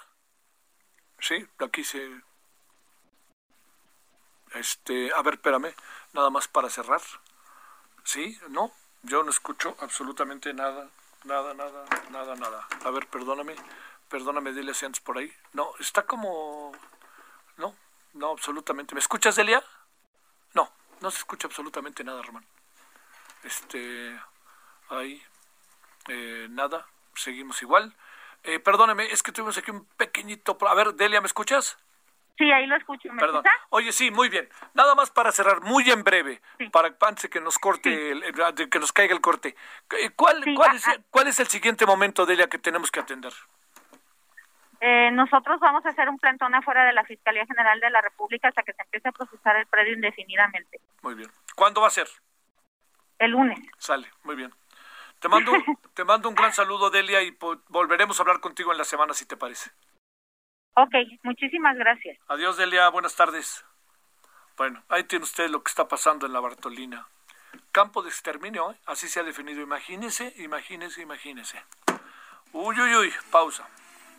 [1.20, 2.22] Sí, aquí se...
[4.54, 5.74] Este, a ver, espérame,
[6.14, 7.02] nada más para cerrar.
[8.04, 8.38] ¿Sí?
[8.50, 8.72] ¿No?
[9.04, 10.90] Yo no escucho absolutamente nada,
[11.24, 12.68] nada, nada, nada, nada.
[12.84, 13.56] A ver, perdóname,
[14.10, 15.32] perdóname, Delia, si antes por ahí.
[15.54, 16.72] No, está como...
[17.58, 17.76] No,
[18.14, 18.96] no, absolutamente.
[18.96, 19.64] ¿Me escuchas, Delia?
[20.54, 22.46] No, no se escucha absolutamente nada, Román.
[23.44, 24.20] Este,
[24.90, 25.22] ahí,
[26.08, 27.94] eh, nada seguimos igual.
[28.44, 30.58] Eh, perdóneme, es que tuvimos aquí un pequeñito...
[30.68, 31.78] A ver, Delia, ¿me escuchas?
[32.38, 33.12] Sí, ahí lo escucho.
[33.12, 33.44] ¿Me Perdón.
[33.70, 34.50] Oye, sí, muy bien.
[34.74, 36.42] Nada más para cerrar, muy en breve,
[36.72, 39.58] para antes de que nos corte, el, que nos caiga el corte.
[40.16, 43.34] ¿Cuál, cuál, es, ¿Cuál es el siguiente momento, Delia, que tenemos que atender?
[44.82, 48.48] Eh, nosotros vamos a hacer un plantón afuera de la Fiscalía General de la República
[48.48, 50.80] hasta que se empiece a procesar el predio indefinidamente.
[51.02, 51.30] Muy bien.
[51.56, 52.08] ¿Cuándo va a ser?
[53.18, 53.60] El lunes.
[53.78, 54.54] Sale, muy bien.
[55.20, 55.52] Te mando,
[55.94, 57.38] te mando un gran saludo, Delia, y
[57.68, 59.70] volveremos a hablar contigo en la semana, si te parece.
[60.76, 62.18] Ok, muchísimas gracias.
[62.30, 63.66] Adiós, Delia, buenas tardes.
[64.56, 67.06] Bueno, ahí tiene usted lo que está pasando en la Bartolina.
[67.74, 68.78] Campo de exterminio, ¿eh?
[68.86, 69.62] así se ha definido.
[69.62, 71.62] Imagínese, imagínese, imagínese.
[72.54, 73.68] Uy, uy, uy, pausa.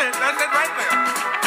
[0.00, 0.14] it.
[0.14, 1.39] That's it right there.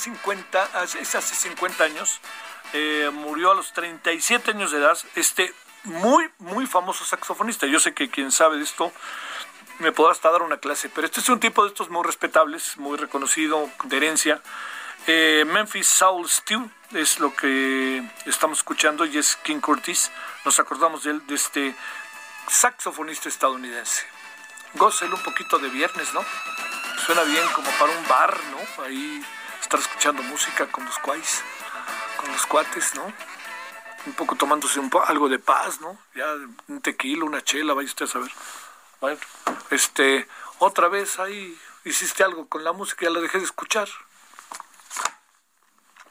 [0.00, 2.20] 50, es hace 50 años,
[2.72, 7.66] eh, murió a los 37 años de edad, este muy, muy famoso saxofonista.
[7.66, 8.92] Yo sé que quien sabe de esto
[9.78, 12.76] me podrá hasta dar una clase, pero este es un tipo de estos muy respetables,
[12.76, 14.42] muy reconocido, de herencia.
[15.06, 20.10] Eh, Memphis Soul Stew es lo que estamos escuchando y es King Curtis.
[20.44, 21.74] Nos acordamos de él, de este
[22.48, 24.04] saxofonista estadounidense.
[24.74, 26.24] Gócelo un poquito de viernes, ¿no?
[27.00, 28.84] suena bien como para un bar, ¿no?
[28.84, 29.24] Ahí
[29.70, 31.44] estar escuchando música con los cuais,
[32.16, 33.04] con los cuates, ¿no?
[34.04, 35.96] Un poco tomándose un algo de paz, ¿no?
[36.16, 36.26] Ya
[36.66, 38.32] un tequila, una chela, vaya usted a saber.
[39.00, 39.20] Bueno,
[39.70, 40.26] este,
[40.58, 43.88] otra vez ahí hiciste algo con la música, ya la dejé de escuchar.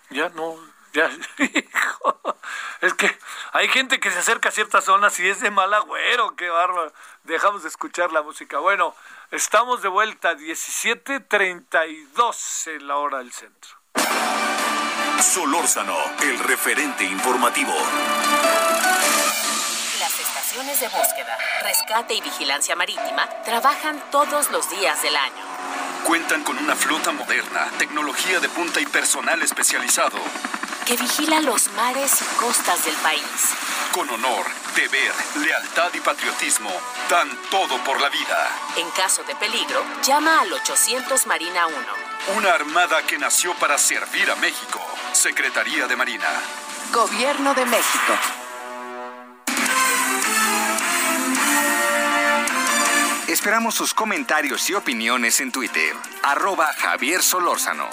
[0.10, 0.56] Ya no,
[0.94, 1.12] ya,
[2.82, 3.20] es que
[3.52, 6.94] hay gente que se acerca a ciertas zonas y es de mal agüero, qué bárbaro.
[7.26, 8.60] Dejamos de escuchar la música.
[8.60, 8.96] Bueno,
[9.32, 13.70] Estamos de vuelta, 17.32 en la hora del centro.
[15.22, 17.72] Solórzano, el referente informativo.
[20.00, 25.44] Las estaciones de búsqueda, rescate y vigilancia marítima trabajan todos los días del año.
[26.08, 30.18] Cuentan con una flota moderna, tecnología de punta y personal especializado.
[30.90, 33.54] Que vigila los mares y costas del país
[33.92, 35.12] con honor, deber,
[35.44, 36.70] lealtad y patriotismo,
[37.10, 38.48] dan todo por la vida.
[38.78, 41.78] En caso de peligro, llama al 800 Marina 1.
[42.38, 44.80] Una armada que nació para servir a México.
[45.12, 46.28] Secretaría de Marina.
[46.94, 48.14] Gobierno de México.
[53.28, 55.96] Esperamos sus comentarios y opiniones en Twitter.
[56.24, 57.90] Arroba Javier Solórzano.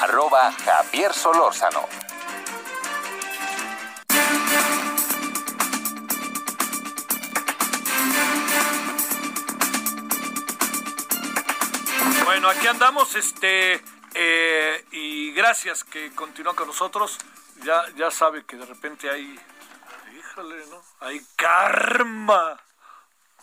[0.00, 1.88] Arroba Javier Solórzano.
[12.24, 13.82] Bueno, aquí andamos, este,
[14.14, 17.18] eh, y gracias que continúa con nosotros.
[17.62, 19.38] Ya, ya sabe que de repente hay,
[20.18, 20.82] híjole, ¿no?
[21.00, 22.60] Hay karma,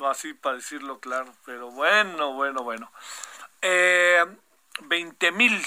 [0.06, 2.92] así para decirlo claro, pero bueno, bueno, bueno.
[3.62, 4.24] Eh,
[4.82, 5.66] 20 mil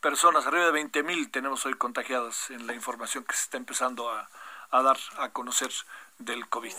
[0.00, 4.10] personas, arriba de 20 mil tenemos hoy contagiadas en la información que se está empezando
[4.10, 4.28] a,
[4.70, 5.70] a dar a conocer
[6.18, 6.74] del COVID.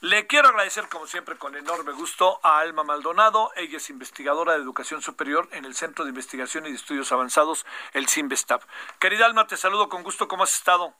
[0.00, 3.50] Le quiero agradecer, como siempre, con enorme gusto a Alma Maldonado.
[3.56, 7.66] Ella es investigadora de educación superior en el Centro de Investigación y de Estudios Avanzados,
[7.92, 8.62] el CIMBESTAP.
[8.98, 10.28] Querida Alma, te saludo con gusto.
[10.28, 10.94] ¿Cómo has estado?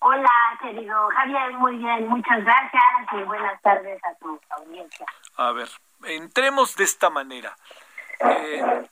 [0.00, 5.06] Hola, querido Javier, muy bien, muchas gracias y buenas tardes a tu audiencia.
[5.36, 5.68] A ver,
[6.04, 7.56] entremos de esta manera.
[8.20, 8.86] Eh,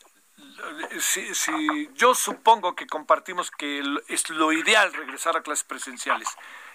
[1.01, 6.29] si, yo supongo que compartimos que es lo ideal regresar a clases presenciales.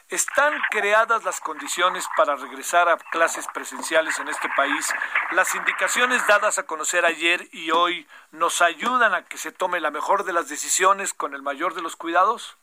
[0.10, 4.88] ¿Están creadas las condiciones para regresar a clases presenciales en este país?
[5.32, 9.92] ¿Las indicaciones dadas a conocer ayer y hoy nos ayudan a que se tome la
[9.92, 12.56] mejor de las decisiones con el mayor de los cuidados?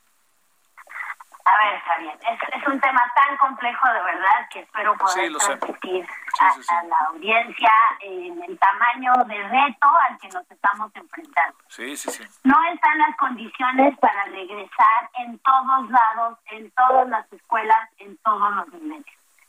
[1.46, 6.06] A ver, Javier, es, es un tema tan complejo de verdad que espero poder transmitir
[6.40, 11.58] a, la audiencia en el tamaño de reto al que nos estamos enfrentando.
[11.68, 12.24] Sí, sí, sí.
[12.44, 18.54] No están las condiciones para regresar en todos lados, en todas las escuelas, en todos
[18.54, 19.04] los niveles.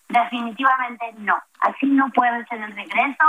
[0.10, 1.41] Definitivamente no.
[1.62, 3.25] Así no puede ser el regreso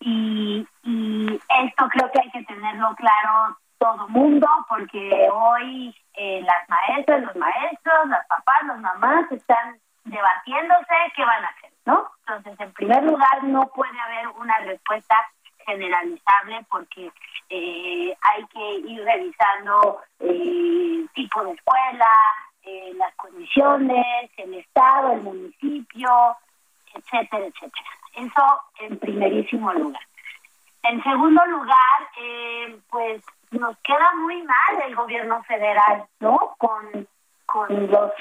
[0.00, 6.68] y, y esto creo que hay que tenerlo claro todo mundo porque hoy eh, las
[6.68, 12.10] maestras, los maestros, las papás, las mamás están debatiéndose qué van a hacer, ¿no?
[12.20, 15.16] Entonces, en primer lugar, no puede haber una respuesta
[15.66, 17.10] generalizable porque
[17.50, 22.06] eh, hay que ir revisando eh, tipo de escuela,
[22.62, 26.36] eh, las condiciones, el estado, el municipio,
[26.94, 27.90] etcétera, etcétera.
[28.14, 30.02] Eso en primerísimo lugar.
[30.82, 36.54] En segundo lugar, eh, pues nos queda muy mal el gobierno federal, ¿no?
[36.58, 37.06] Con,
[37.46, 38.12] con los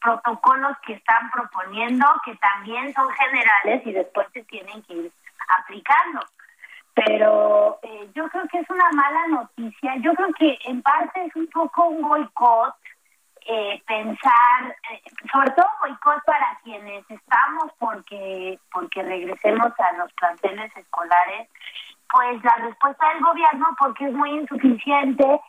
[0.00, 5.12] protocolos que están proponiendo, que también son generales y después se tienen que ir
[5.58, 6.20] aplicando.
[6.94, 9.96] Pero eh, yo creo que es una mala noticia.
[9.96, 12.74] Yo creo que en parte es un poco un boicot
[13.48, 20.76] eh, pensar, eh, sobre todo boicot para quienes estamos porque porque regresemos a los planteles
[20.76, 21.48] escolares
[22.12, 25.40] pues la respuesta del gobierno porque es muy insuficiente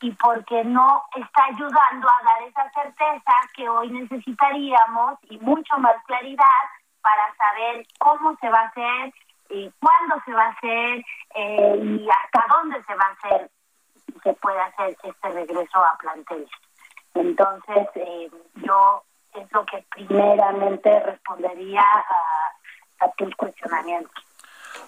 [0.00, 5.96] y porque no está ayudando a dar esa certeza que hoy necesitaríamos y mucho más
[6.06, 6.64] claridad
[7.00, 9.12] para saber cómo se va a hacer,
[9.50, 13.50] y cuándo se va a hacer eh, y hasta dónde se va a hacer,
[14.22, 16.50] se puede hacer este regreso a planteles.
[17.14, 19.02] Entonces, eh, yo
[19.34, 21.84] es lo que primeramente respondería
[23.00, 24.24] a tus cuestionamientos.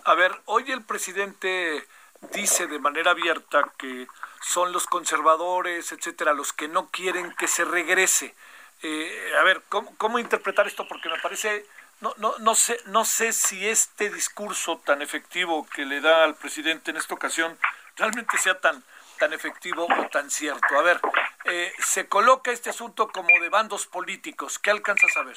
[0.05, 1.87] A ver, hoy el presidente
[2.33, 4.07] dice de manera abierta que
[4.41, 8.35] son los conservadores, etcétera, los que no quieren que se regrese.
[8.83, 10.87] Eh, a ver, ¿cómo, ¿cómo, interpretar esto?
[10.87, 11.67] Porque me parece,
[12.01, 16.37] no, no, no, sé, no sé si este discurso tan efectivo que le da al
[16.37, 17.59] presidente en esta ocasión
[17.97, 18.83] realmente sea tan,
[19.19, 20.79] tan efectivo o tan cierto.
[20.79, 21.01] A ver,
[21.45, 24.59] eh, se coloca este asunto como de bandos políticos.
[24.59, 25.37] ¿Qué alcanzas a ver?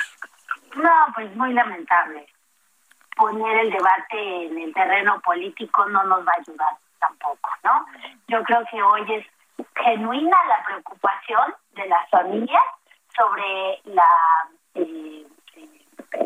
[0.76, 2.31] No, pues muy lamentable
[3.16, 7.86] poner el debate en el terreno político no nos va a ayudar tampoco, ¿no?
[8.28, 9.26] Yo creo que hoy es
[9.76, 12.64] genuina la preocupación de las familias
[13.16, 14.08] sobre la
[14.76, 15.26] eh,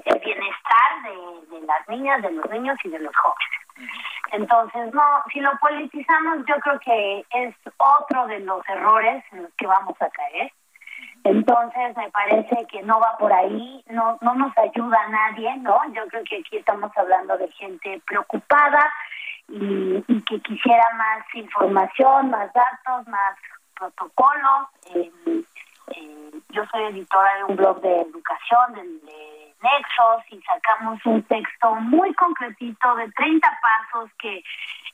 [0.05, 3.91] el bienestar de, de, las niñas, de los niños y de los jóvenes.
[4.31, 9.53] Entonces, no, si lo politizamos, yo creo que es otro de los errores en los
[9.57, 10.51] que vamos a caer.
[11.25, 15.79] Entonces me parece que no va por ahí, no no nos ayuda a nadie, ¿no?
[15.91, 18.93] Yo creo que aquí estamos hablando de gente preocupada
[19.47, 23.35] y, que quisiera más información, más datos, más
[23.75, 24.67] protocolos.
[24.93, 25.11] Eh,
[25.95, 31.23] eh, yo soy editora de un blog de educación, de, de, Nexos, y sacamos un
[31.23, 34.43] texto muy concretito de 30 pasos que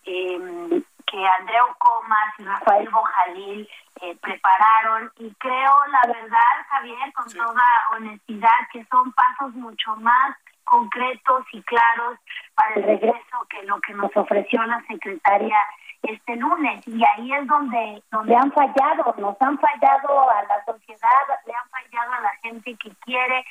[0.06, 3.70] eh, que Andreu Comas y Rafael Bojalil
[4.02, 5.12] eh, prepararon.
[5.18, 7.64] Y creo, la verdad, Javier, con toda
[7.96, 12.18] honestidad, que son pasos mucho más concretos y claros
[12.56, 15.58] para el regreso que lo que nos ofreció la secretaria
[16.04, 16.88] este lunes.
[16.88, 21.70] Y ahí es donde donde han fallado nos han fallado a la sociedad le han
[21.70, 23.46] fallado a la gente que quiere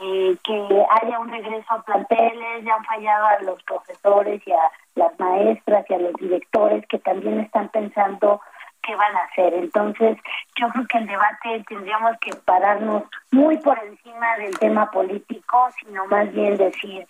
[0.00, 4.70] eh, que haya un regreso a planteles le han fallado a los profesores y a
[4.94, 8.40] las maestras y a los directores que también están pensando
[8.82, 9.54] qué van a hacer.
[9.54, 10.18] Entonces,
[10.56, 16.06] yo creo que el debate tendríamos que pararnos muy por encima del tema político, sino
[16.06, 17.06] más bien decir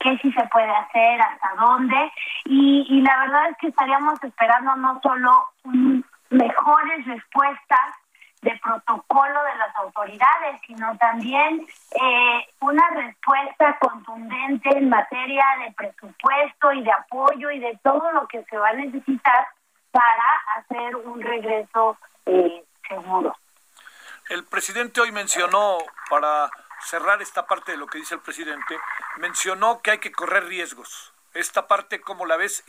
[0.00, 2.12] qué sí se puede hacer, hasta dónde.
[2.44, 5.30] Y, y la verdad es que estaríamos esperando no solo
[6.30, 8.03] mejores respuestas,
[8.44, 16.72] de protocolo de las autoridades, sino también eh, una respuesta contundente en materia de presupuesto
[16.72, 19.48] y de apoyo y de todo lo que se va a necesitar
[19.90, 20.26] para
[20.56, 23.34] hacer un regreso eh, seguro.
[24.28, 25.78] El presidente hoy mencionó,
[26.10, 28.78] para cerrar esta parte de lo que dice el presidente,
[29.16, 31.13] mencionó que hay que correr riesgos.
[31.34, 32.64] Esta parte, ¿cómo la ves?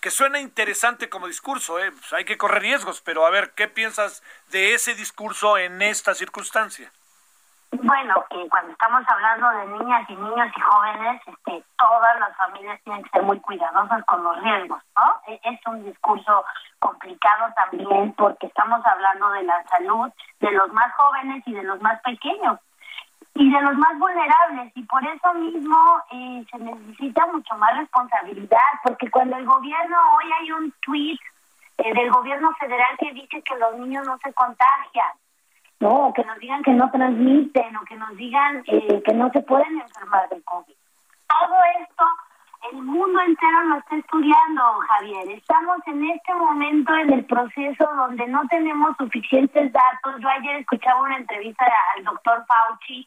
[0.00, 1.92] Que suena interesante como discurso, ¿eh?
[1.92, 6.14] Pues hay que correr riesgos, pero a ver, ¿qué piensas de ese discurso en esta
[6.14, 6.90] circunstancia?
[7.72, 12.80] Bueno, que cuando estamos hablando de niñas y niños y jóvenes, este, todas las familias
[12.84, 15.20] tienen que ser muy cuidadosas con los riesgos, ¿no?
[15.26, 16.44] E, es un discurso
[16.78, 20.10] complicado también porque estamos hablando de la salud
[20.40, 22.58] de los más jóvenes y de los más pequeños
[23.38, 25.76] y de los más vulnerables y por eso mismo
[26.10, 31.18] eh, se necesita mucho más responsabilidad porque cuando el gobierno hoy hay un tweet
[31.78, 35.12] eh, del gobierno federal que dice que los niños no se contagian
[35.80, 39.40] no, que nos digan que no transmiten o que nos digan eh, que no se
[39.42, 40.74] pueden enfermar de COVID.
[41.28, 42.04] Todo esto
[42.72, 45.30] el mundo entero lo está estudiando, Javier.
[45.30, 50.20] Estamos en este momento en el proceso donde no tenemos suficientes datos.
[50.20, 53.06] Yo ayer escuchaba una entrevista al doctor Fauci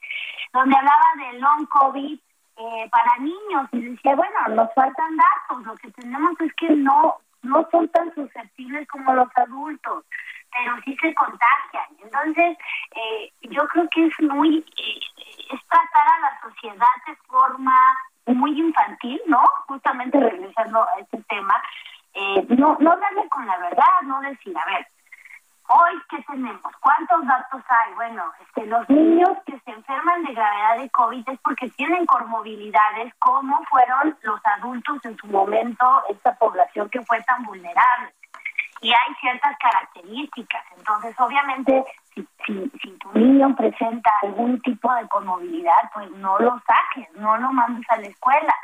[0.54, 2.20] donde hablaba de long COVID
[2.58, 5.66] eh, para niños y decía, bueno, nos faltan datos.
[5.66, 10.04] Lo que tenemos es que no no son tan susceptibles como los adultos
[10.52, 11.86] pero sí se contagian.
[12.02, 12.58] Entonces,
[12.96, 15.00] eh, yo creo que es muy, eh,
[15.52, 17.76] es tratar a la sociedad de forma
[18.28, 19.44] muy infantil, ¿no?
[19.68, 21.62] Justamente regresando a este tema,
[22.14, 24.88] eh, no, no darle con la verdad, no decir, a ver,
[25.68, 30.78] hoy qué tenemos, cuántos datos hay, bueno, este, los niños que se enferman de gravedad
[30.78, 36.90] de COVID es porque tienen comorbilidades como fueron los adultos en su momento, esta población
[36.90, 38.14] que fue tan vulnerable
[38.82, 40.64] y hay ciertas características.
[40.78, 47.12] Entonces, obviamente, si, si, tu niño presenta algún tipo de conmovilidad, pues no lo saques,
[47.16, 48.56] no lo mandes a la escuela.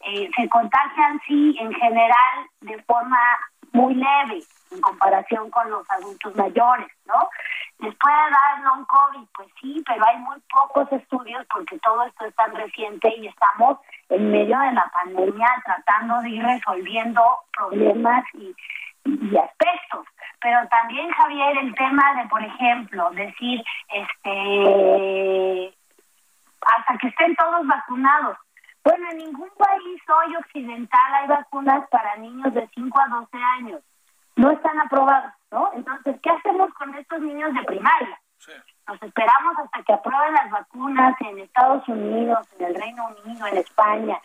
[0.00, 3.18] Eh, se contagian, sí, en general, de forma
[3.72, 7.28] muy leve en comparación con los adultos mayores, ¿no?
[7.78, 9.26] ¿Les puede dar long COVID?
[9.34, 13.78] Pues sí, pero hay muy pocos estudios porque todo esto es tan reciente y estamos
[14.08, 18.54] en medio de la pandemia tratando de ir resolviendo problemas y
[19.04, 20.06] y aspectos.
[20.40, 25.74] Pero también, Javier, el tema de, por ejemplo, decir, este,
[26.60, 28.36] hasta que estén todos vacunados.
[28.82, 33.82] Bueno, en ningún país hoy occidental hay vacunas para niños de 5 a 12 años.
[34.36, 35.70] No están aprobados, ¿no?
[35.74, 38.20] Entonces, ¿qué hacemos con estos niños de primaria?
[38.86, 43.56] Nos esperamos hasta que aprueben las vacunas en Estados Unidos, en el Reino Unido, en
[43.56, 44.20] España,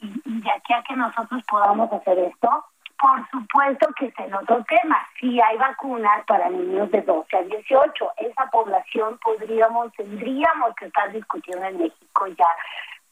[0.00, 2.64] y, y de aquí a que nosotros podamos hacer esto,
[2.98, 5.06] por supuesto que es el otro tema.
[5.20, 11.12] Si hay vacunas para niños de 12 a 18, esa población podríamos, tendríamos que estar
[11.12, 12.48] discutiendo en México ya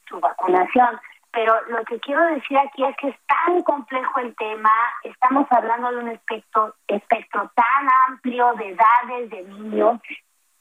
[0.07, 0.99] su vacunación.
[1.31, 4.71] Pero lo que quiero decir aquí es que es tan complejo el tema,
[5.03, 9.99] estamos hablando de un espectro, espectro tan amplio de edades de niños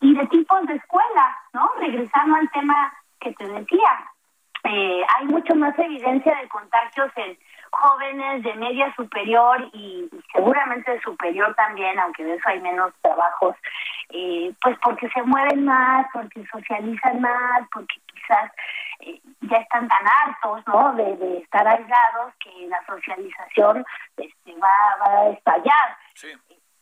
[0.00, 1.70] y de tipos de escuelas, ¿no?
[1.78, 4.10] Regresando al tema que te decía,
[4.64, 7.36] eh, hay mucho más evidencia de contagios en
[7.72, 13.56] jóvenes de media superior y, seguramente superior también, aunque de eso hay menos trabajos,
[14.10, 18.52] eh, pues porque se mueven más, porque socializan más, porque quizás
[19.00, 20.92] eh, ya están tan hartos ¿no?
[20.94, 23.84] de, estar aislados que la socialización
[24.16, 25.96] este, va, va a estallar.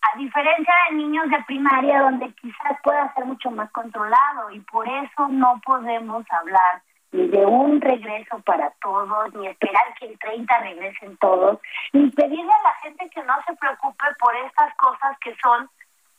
[0.03, 4.89] A diferencia de niños de primaria, donde quizás pueda ser mucho más controlado, y por
[4.89, 6.83] eso no podemos hablar
[7.13, 11.59] ni de un regreso para todos, ni esperar que el 30 regresen todos,
[11.93, 15.69] ni pedirle a la gente que no se preocupe por estas cosas que son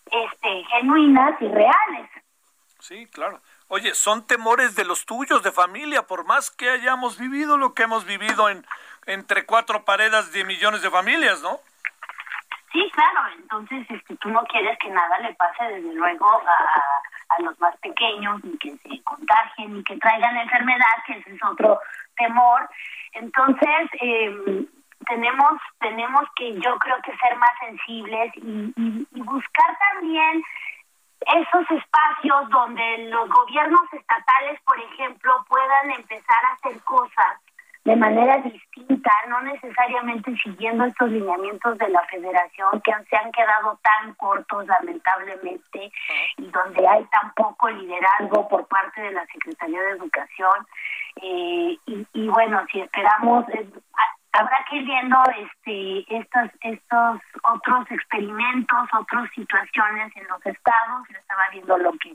[0.06, 2.10] este genuinas y reales.
[2.80, 3.40] Sí, claro.
[3.68, 7.84] Oye, son temores de los tuyos, de familia, por más que hayamos vivido lo que
[7.84, 8.66] hemos vivido en
[9.06, 11.60] entre cuatro paredes de millones de familias, ¿no?
[12.72, 13.22] Sí, claro.
[13.38, 17.76] Entonces, este, tú no quieres que nada le pase, desde luego, a, a los más
[17.78, 21.80] pequeños, ni que se contagien, ni que traigan enfermedad, que ese es otro
[22.18, 22.70] temor.
[23.14, 24.66] Entonces, eh,
[25.08, 30.44] tenemos tenemos que yo creo que ser más sensibles y, y, buscar también
[31.22, 37.38] esos espacios donde los gobiernos estatales, por ejemplo, puedan empezar a hacer cosas
[37.84, 38.71] de manera distinta,
[39.28, 45.92] no necesariamente siguiendo estos lineamientos de la federación que se han quedado tan cortos lamentablemente
[46.38, 50.68] y donde hay tan poco liderazgo por parte de la Secretaría de Educación
[51.22, 53.46] eh, y, y, bueno si esperamos
[54.34, 61.18] habrá que ir viendo este estos estos otros experimentos otras situaciones en los estados yo
[61.18, 62.14] estaba viendo lo que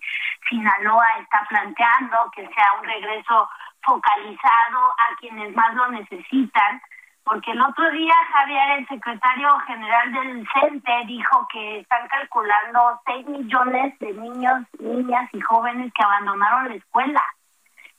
[0.49, 3.49] Sinaloa está planteando que sea un regreso
[3.87, 6.83] focalizado a quienes más lo necesitan,
[7.25, 13.27] porque el otro día Javier, el secretario general del CENTE, dijo que están calculando 6
[13.29, 17.23] millones de niños, niñas y jóvenes que abandonaron la escuela.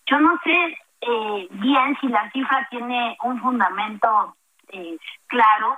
[0.06, 4.36] Yo no sé eh, bien si la cifra tiene un fundamento
[4.70, 5.78] eh, claro,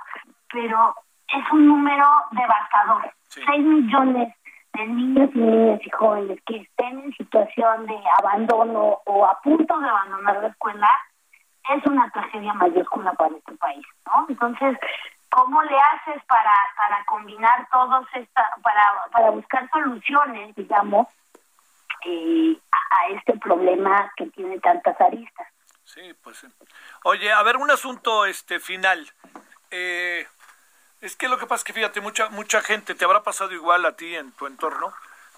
[0.52, 0.96] pero
[1.28, 3.12] es un número devastador.
[3.30, 4.34] 6 millones
[4.74, 9.80] de niños y niñas y jóvenes que estén en situación de abandono o a punto
[9.80, 10.90] de abandonar la escuela
[11.70, 14.26] es una tragedia mayúscula para este país, ¿no?
[14.28, 14.78] Entonces,
[15.30, 21.08] ¿cómo le haces para, para combinar todos esta, para, para buscar soluciones, digamos,
[22.06, 25.48] eh, a, este problema que tiene tantas aristas?
[25.84, 26.46] Sí, pues.
[27.04, 29.12] Oye, a ver, un asunto este final.
[29.72, 30.28] Eh,
[31.02, 33.86] es que lo que pasa es que fíjate, mucha, mucha gente, te habrá pasado igual
[33.86, 34.94] a ti en tu entorno,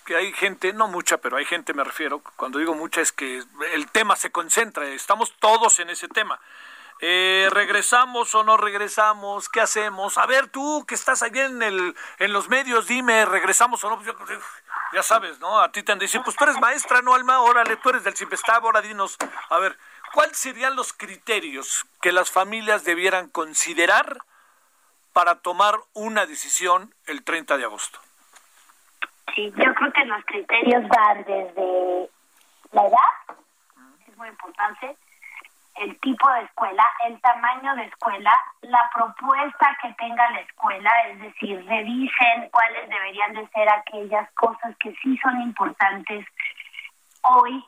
[0.06, 3.44] que hay gente, no mucha, pero hay gente, me refiero, cuando digo mucha es que
[3.74, 6.40] el tema se concentra, estamos todos en ese tema.
[7.04, 9.50] Eh, ¿Regresamos o no regresamos?
[9.50, 10.20] ¿Qué hacemos?
[10.20, 14.00] A ver, tú que estás ahí en, el, en los medios, dime, ¿regresamos o no?
[14.00, 14.40] Pues
[14.94, 15.60] ya sabes, ¿no?
[15.60, 17.42] A ti te han dicho, pues tú eres maestra, ¿no, Alma?
[17.42, 19.18] Órale, tú eres del CIPESTAB, ahora dinos,
[19.50, 19.78] a ver,
[20.14, 24.18] ¿cuáles serían los criterios que las familias debieran considerar
[25.14, 28.00] para tomar una decisión el 30 de agosto?
[29.36, 32.10] Sí, yo creo que los criterios van desde
[32.72, 33.38] la edad,
[34.08, 34.98] es muy importante,
[35.76, 41.22] el tipo de escuela, el tamaño de escuela, la propuesta que tenga la escuela, es
[41.22, 46.26] decir, revisen cuáles deberían de ser aquellas cosas que sí son importantes
[47.24, 47.64] hoy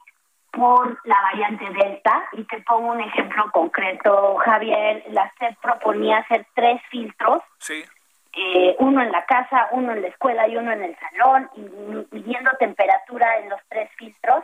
[0.51, 2.29] por la variante Delta.
[2.33, 5.03] Y te pongo un ejemplo concreto, Javier.
[5.09, 7.41] La SED proponía hacer tres filtros.
[7.59, 7.83] Sí.
[8.35, 12.15] Eh, uno en la casa, uno en la escuela y uno en el salón, y
[12.15, 14.43] midiendo temperatura en los tres filtros.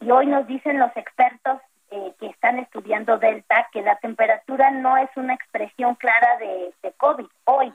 [0.00, 1.60] Y hoy nos dicen los expertos
[1.94, 7.26] eh, que están estudiando Delta que la temperatura no es una expresión clara de, COVID
[7.44, 7.72] hoy.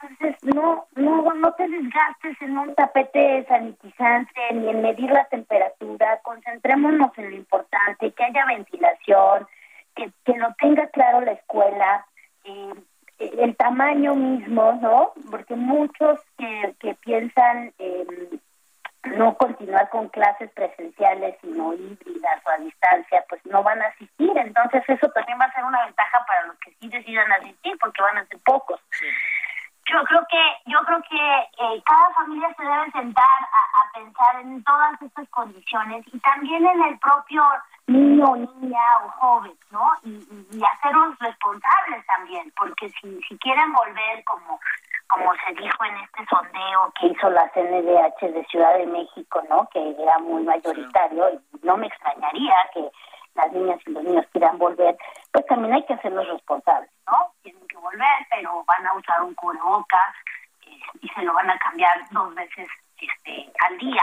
[0.00, 6.20] Entonces, no, no, no te desgastes en un tapete sanitizante ni en medir la temperatura.
[6.22, 9.48] Concentrémonos en lo importante, que haya ventilación,
[9.96, 12.06] que, que lo tenga claro la escuela,
[12.44, 12.74] eh,
[13.18, 15.12] el tamaño mismo, ¿no?
[15.28, 17.72] Porque muchos que, que piensan
[19.04, 24.32] no continuar con clases presenciales, sino híbridas o a distancia, pues no van a asistir.
[24.36, 28.02] Entonces, eso también va a ser una ventaja para los que sí decidan asistir, porque
[28.02, 28.80] van a ser pocos.
[28.90, 29.06] Sí
[29.92, 34.64] yo creo que yo creo que eh, cada familia se debe sentar a, pensar en
[34.64, 37.44] todas estas condiciones y también en el propio
[37.86, 39.92] niño, niña o joven, ¿no?
[40.02, 44.58] Y, y, hacerlos responsables también, porque si, si quieren volver como
[45.14, 49.68] como se dijo en este sondeo que hizo la CNDH de Ciudad de México, ¿no?
[49.70, 52.90] Que era muy mayoritario y no me extrañaría que
[53.34, 54.96] las niñas y los niños quieran volver,
[55.32, 57.32] pues también hay que hacerlos responsables, ¿no?
[57.42, 60.14] Tienen que volver, pero van a usar un cubrebocas
[60.66, 64.02] eh, y se lo van a cambiar dos veces este, al día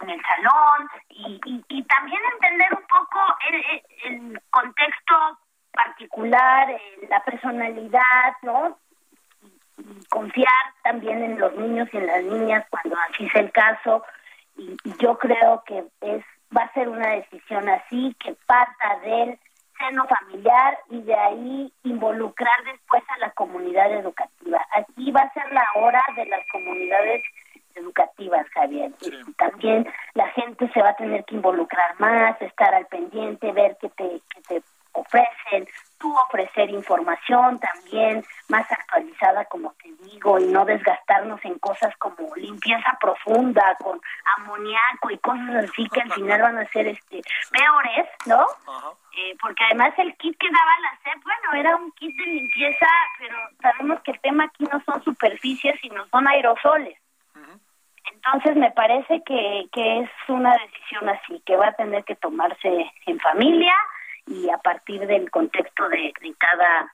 [0.00, 5.38] en el salón y, y, también entender un poco el, el contexto
[5.72, 8.78] particular, eh, la personalidad, ¿no?
[10.08, 14.04] Confiar también en los niños y en las niñas cuando así sea el caso.
[14.56, 16.24] y yo creo que es
[16.56, 19.38] va a ser una decisión así que parta del
[19.78, 24.60] seno familiar y de ahí involucrar después a la comunidad educativa.
[24.72, 27.22] Aquí va a ser la hora de las comunidades
[27.74, 28.92] educativas, Javier.
[29.38, 33.88] También la gente se va a tener que involucrar más, estar al pendiente, ver qué
[33.90, 34.62] te, qué te
[34.92, 35.66] ofrecen,
[35.98, 39.72] tú ofrecer información también más actualizada, como
[40.10, 44.00] digo, y no desgastarnos en cosas como limpieza profunda con
[44.36, 48.46] amoníaco y cosas así que al final van a ser este peores, ¿no?
[49.16, 52.86] Eh, porque además el kit que daba la SEP, bueno, era un kit de limpieza,
[53.18, 56.98] pero sabemos que el tema aquí no son superficies, sino son aerosoles.
[58.12, 62.90] Entonces me parece que, que es una decisión así, que va a tener que tomarse
[63.06, 63.74] en familia,
[64.26, 66.92] y a partir del contexto de, de cada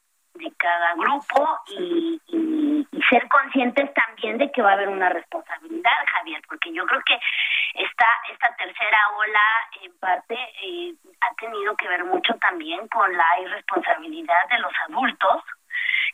[0.67, 6.43] cada grupo y, y, ser conscientes también de que va a haber una responsabilidad, Javier,
[6.49, 7.15] porque yo creo que
[7.75, 9.47] esta esta tercera ola
[9.83, 15.45] en parte eh, ha tenido que ver mucho también con la irresponsabilidad de los adultos,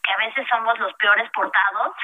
[0.03, 1.97] que a veces somos los peores portados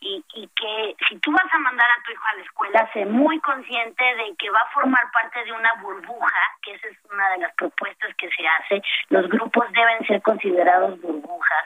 [0.00, 3.04] y, y que si tú vas a mandar a tu hijo a la escuela, sé
[3.04, 7.28] muy consciente de que va a formar parte de una burbuja, que esa es una
[7.30, 8.82] de las propuestas que se hace.
[9.10, 11.64] Los grupos deben ser considerados burbujas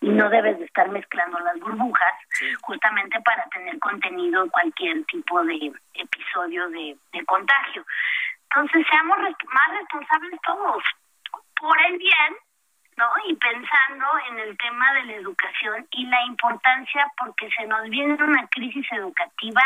[0.00, 2.14] y no debes de estar mezclando las burbujas
[2.62, 7.84] justamente para tener contenido en cualquier tipo de episodio de, de contagio.
[8.50, 10.82] Entonces, seamos más responsables todos
[11.60, 12.36] por el bien
[12.96, 13.06] ¿no?
[13.26, 18.14] Y pensando en el tema de la educación y la importancia porque se nos viene
[18.22, 19.62] una crisis educativa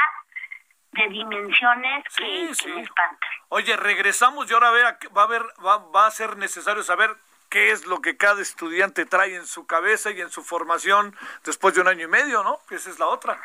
[0.93, 3.31] de dimensiones que, me espantan.
[3.49, 4.85] Oye, regresamos y ahora a ver,
[5.17, 7.11] va a ver, va, va a ser necesario saber
[7.51, 11.15] qué es lo que cada estudiante trae en su cabeza y en su formación
[11.45, 12.59] después de un año y medio, ¿no?
[12.69, 13.39] Que esa es la otra.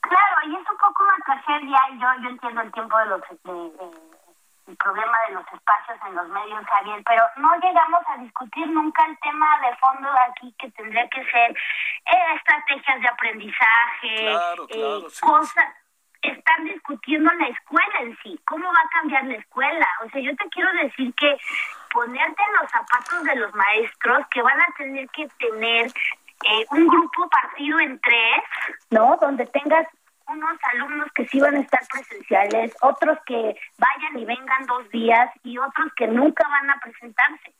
[0.00, 3.20] Claro, y es un poco una tragedia, y yo, yo entiendo el tiempo de los...
[4.68, 9.04] el problema de los espacios en los medios, Javier, pero no llegamos a discutir nunca
[9.06, 15.00] el tema de fondo de aquí que tendría que ser eh, estrategias de aprendizaje, eh,
[15.20, 15.64] cosas,
[16.22, 19.86] están discutiendo la escuela en sí, cómo va a cambiar la escuela.
[20.04, 21.38] O sea, yo te quiero decir que
[21.92, 26.86] ponerte en los zapatos de los maestros que van a tener que tener eh, un
[26.86, 28.44] grupo partido en tres,
[28.90, 29.16] ¿no?
[29.20, 29.86] Donde tengas
[30.28, 35.30] unos alumnos que sí van a estar presenciales, otros que vayan y vengan dos días
[35.42, 37.54] y otros que nunca van a presentarse.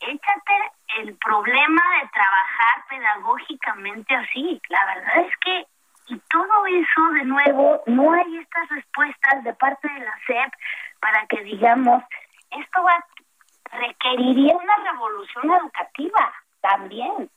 [0.00, 4.60] Échate el problema de trabajar pedagógicamente así.
[4.68, 5.66] La verdad es que
[6.08, 10.52] y todo eso, de nuevo, no hay estas respuestas de parte de la SEP
[11.00, 12.04] para que digamos,
[12.50, 13.04] esto va
[13.72, 17.30] requeriría una revolución educativa también.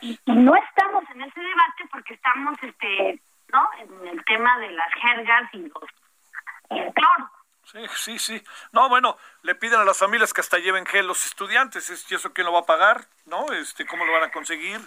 [0.00, 3.68] Y, no estamos en ese debate porque estamos, este, ¿no?
[3.78, 5.84] En el tema de las jergas y los
[6.70, 7.30] el cloro.
[7.64, 8.44] Sí, sí, sí.
[8.72, 12.32] No, bueno, le piden a las familias que hasta lleven gel los estudiantes, ¿y eso
[12.32, 13.06] quién lo va a pagar?
[13.26, 13.50] ¿No?
[13.52, 14.80] Este, ¿cómo lo van a conseguir?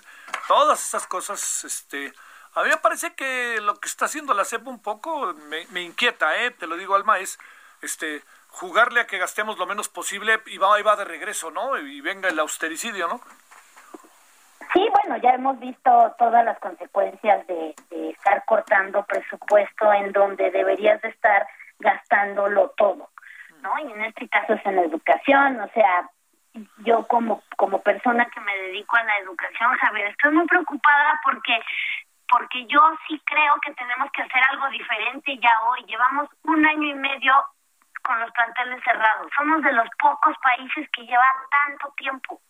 [0.48, 2.14] Todas esas cosas, este,
[2.54, 5.82] a mí me parece que lo que está haciendo la CEP un poco me, me
[5.82, 6.52] inquieta, ¿eh?
[6.52, 7.40] Te lo digo, Alma, es,
[7.82, 11.78] este, jugarle a que gastemos lo menos posible y va, y va de regreso, ¿no?
[11.78, 13.22] Y venga el austericidio, ¿no?
[14.74, 17.76] Sí, bueno, ya hemos visto todas las consecuencias de,
[18.12, 21.48] estar cortando presupuesto en donde deberías de estar
[21.80, 23.10] gastándolo todo,
[23.62, 23.80] ¿no?
[23.80, 26.08] Y en este caso es en educación, o sea,
[26.86, 31.60] yo como como persona que me dedico a la educación, Javier, estoy muy preocupada porque
[32.30, 35.84] porque yo sí creo que tenemos que hacer algo diferente ya hoy.
[35.84, 37.34] Llevamos un año y medio
[38.04, 39.28] con los planteles cerrados.
[39.36, 42.42] Somos de los pocos países que llevan tanto tiempo.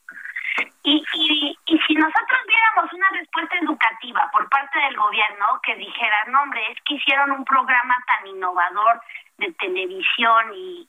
[0.84, 6.24] Y, y, y si nosotros viéramos una respuesta educativa por parte del gobierno que dijera,
[6.28, 9.02] no hombre, es que hicieron un programa tan innovador
[9.38, 10.88] de televisión y,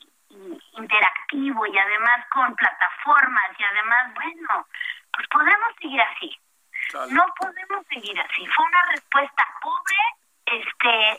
[0.78, 4.66] interactivo y además con plataformas y además, bueno,
[5.12, 6.38] pues podemos seguir así.
[7.10, 8.46] No podemos seguir así.
[8.46, 9.96] Fue una respuesta pobre
[10.46, 11.16] este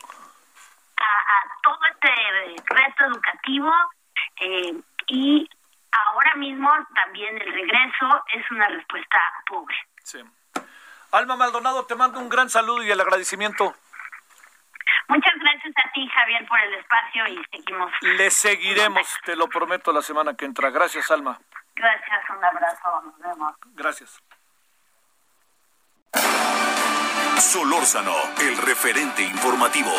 [1.00, 3.72] a, todo este reto educativo
[4.40, 4.74] eh,
[5.08, 5.48] y
[6.06, 9.76] ahora mismo también el regreso es una respuesta pobre.
[10.02, 10.22] Sí.
[11.12, 13.74] Alma Maldonado, te mando un gran saludo y el agradecimiento.
[15.08, 17.92] Muchas gracias a ti, Javier, por el espacio y seguimos.
[18.00, 20.70] Le seguiremos, te lo prometo, la semana que entra.
[20.70, 21.38] Gracias, Alma.
[21.76, 23.54] Gracias, un abrazo, nos vemos.
[23.74, 24.20] Gracias.
[27.38, 29.92] Solórzano, el referente informativo.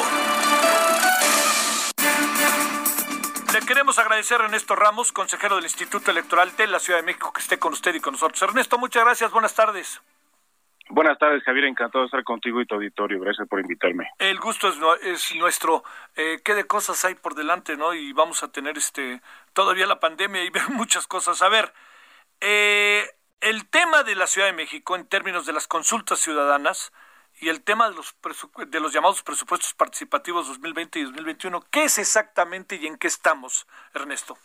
[3.55, 7.31] Le queremos agradecer a Ernesto Ramos, consejero del Instituto Electoral de la Ciudad de México,
[7.31, 8.41] que esté con usted y con nosotros.
[8.41, 10.01] Ernesto, muchas gracias, buenas tardes.
[10.89, 11.63] Buenas tardes, Javier.
[11.63, 13.17] Encantado de estar contigo y tu auditorio.
[13.21, 14.09] Gracias por invitarme.
[14.19, 15.85] El gusto es, nuestro.
[16.17, 17.93] Eh, ¿Qué de cosas hay por delante, no?
[17.93, 19.21] Y vamos a tener este
[19.53, 21.41] todavía la pandemia y ver muchas cosas.
[21.41, 21.71] A ver,
[22.41, 23.05] eh,
[23.39, 26.91] el tema de la Ciudad de México en términos de las consultas ciudadanas
[27.41, 28.15] y el tema de los,
[28.67, 31.63] de los llamados presupuestos participativos 2020 y 2021.
[31.71, 34.37] ¿Qué es exactamente y en qué estamos, Ernesto?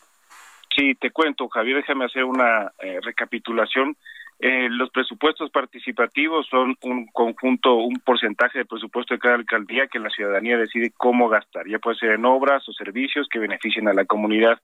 [0.75, 3.97] Sí, te cuento, Javier, déjame hacer una eh, recapitulación.
[4.39, 9.99] Eh, los presupuestos participativos son un conjunto, un porcentaje de presupuesto de cada alcaldía que
[9.99, 13.93] la ciudadanía decide cómo gastar, ya puede ser en obras o servicios que beneficien a
[13.93, 14.59] la comunidad.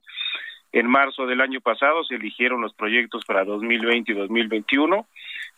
[0.71, 5.05] En marzo del año pasado se eligieron los proyectos para 2020 y 2021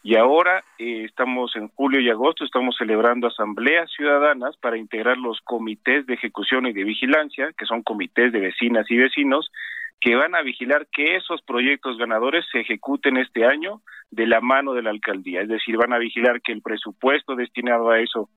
[0.02, 5.40] y ahora eh, estamos en julio y agosto, estamos celebrando asambleas ciudadanas para integrar los
[5.42, 9.52] comités de ejecución y de vigilancia, que son comités de vecinas y vecinos,
[10.00, 14.74] que van a vigilar que esos proyectos ganadores se ejecuten este año de la mano
[14.74, 15.42] de la alcaldía.
[15.42, 18.30] Es decir, van a vigilar que el presupuesto destinado a eso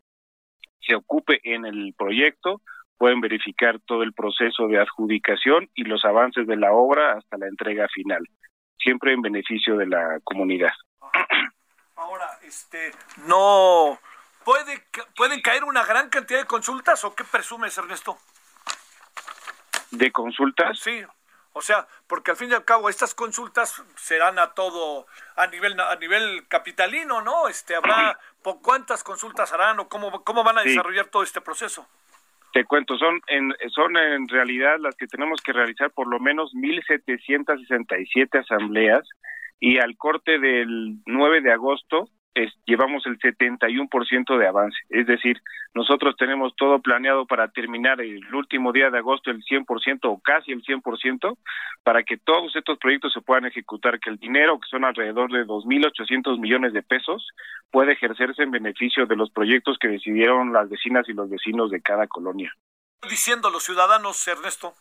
[0.81, 2.61] se ocupe en el proyecto,
[2.99, 7.47] pueden verificar todo el proceso de adjudicación y los avances de la obra hasta la
[7.47, 8.25] entrega final,
[8.79, 10.73] siempre en beneficio de la comunidad.
[12.03, 12.91] Ahora, este,
[13.27, 13.97] no
[14.45, 14.83] puede
[15.15, 18.19] pueden caer una gran cantidad de consultas o qué presumes, Ernesto?
[19.93, 20.81] ¿De consultas?
[20.81, 21.05] Sí.
[21.53, 25.79] O sea, porque al fin y al cabo estas consultas serán a todo a nivel
[25.79, 27.47] a nivel capitalino, ¿no?
[27.47, 28.19] Este habrá
[28.63, 31.87] cuántas consultas harán o cómo cómo van a desarrollar todo este proceso.
[32.53, 36.53] Te cuento, son en, son en realidad las que tenemos que realizar por lo menos
[36.53, 39.09] 1.767 asambleas
[39.63, 42.09] y al corte del 9 de agosto
[42.67, 44.77] llevamos el 71% de avance.
[44.89, 45.41] Es decir,
[45.73, 50.51] nosotros tenemos todo planeado para terminar el último día de agosto el 100% o casi
[50.51, 51.39] el 100%
[51.85, 55.47] para que todos estos proyectos se puedan ejecutar, que el dinero, que son alrededor de
[55.47, 57.29] 2.800 millones de pesos,
[57.71, 61.81] puede ejercerse en beneficio de los proyectos que decidieron las vecinas y los vecinos de
[61.81, 62.53] cada colonia.
[63.01, 64.75] ¿Qué van diciendo los ciudadanos, Ernesto?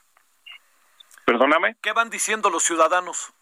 [1.23, 1.75] Perdóname.
[1.83, 3.35] ¿Qué van diciendo los ciudadanos?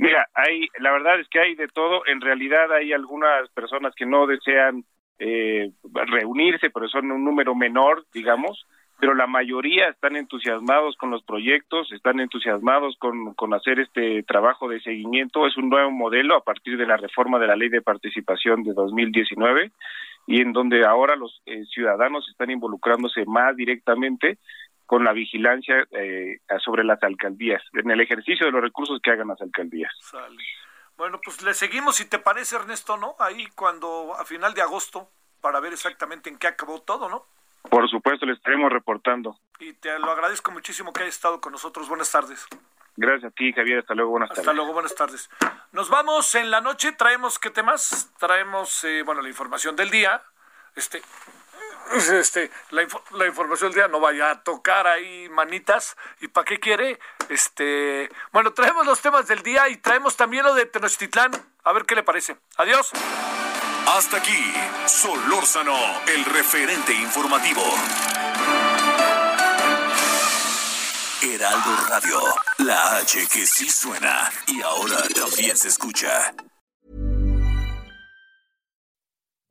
[0.00, 2.06] Mira, hay, la verdad es que hay de todo.
[2.06, 4.82] En realidad hay algunas personas que no desean
[5.18, 8.66] eh, reunirse, pero son un número menor, digamos.
[8.98, 14.70] Pero la mayoría están entusiasmados con los proyectos, están entusiasmados con, con hacer este trabajo
[14.70, 15.46] de seguimiento.
[15.46, 18.72] Es un nuevo modelo a partir de la reforma de la Ley de Participación de
[18.72, 19.70] 2019
[20.26, 24.38] y en donde ahora los eh, ciudadanos están involucrándose más directamente
[24.90, 29.28] con la vigilancia eh, sobre las alcaldías, en el ejercicio de los recursos que hagan
[29.28, 29.92] las alcaldías.
[30.96, 33.14] Bueno, pues le seguimos, si te parece, Ernesto, ¿no?
[33.20, 35.08] Ahí cuando, a final de agosto,
[35.40, 37.24] para ver exactamente en qué acabó todo, ¿no?
[37.70, 39.38] Por supuesto, le estaremos reportando.
[39.60, 41.88] Y te lo agradezco muchísimo que hayas estado con nosotros.
[41.88, 42.44] Buenas tardes.
[42.96, 43.78] Gracias a ti, Javier.
[43.78, 44.10] Hasta luego.
[44.10, 44.40] Buenas tardes.
[44.40, 44.72] Hasta luego.
[44.72, 45.30] Buenas tardes.
[45.70, 46.90] Nos vamos en la noche.
[46.90, 48.12] Traemos, ¿qué temas?
[48.18, 50.20] Traemos, eh, bueno, la información del día.
[50.74, 51.00] Este,
[52.12, 55.96] este, la, la, información del día no vaya a tocar ahí manitas.
[56.20, 56.98] ¿Y para qué quiere?
[57.28, 61.32] Este, bueno, traemos los temas del día y traemos también lo de Tenochtitlán.
[61.64, 62.36] A ver qué le parece.
[62.56, 62.92] Adiós.
[63.86, 64.54] Hasta aquí,
[64.86, 65.76] Solórzano,
[66.06, 67.62] el referente informativo.
[71.22, 72.20] Heraldo Radio,
[72.58, 76.32] la H que sí suena y ahora también se escucha.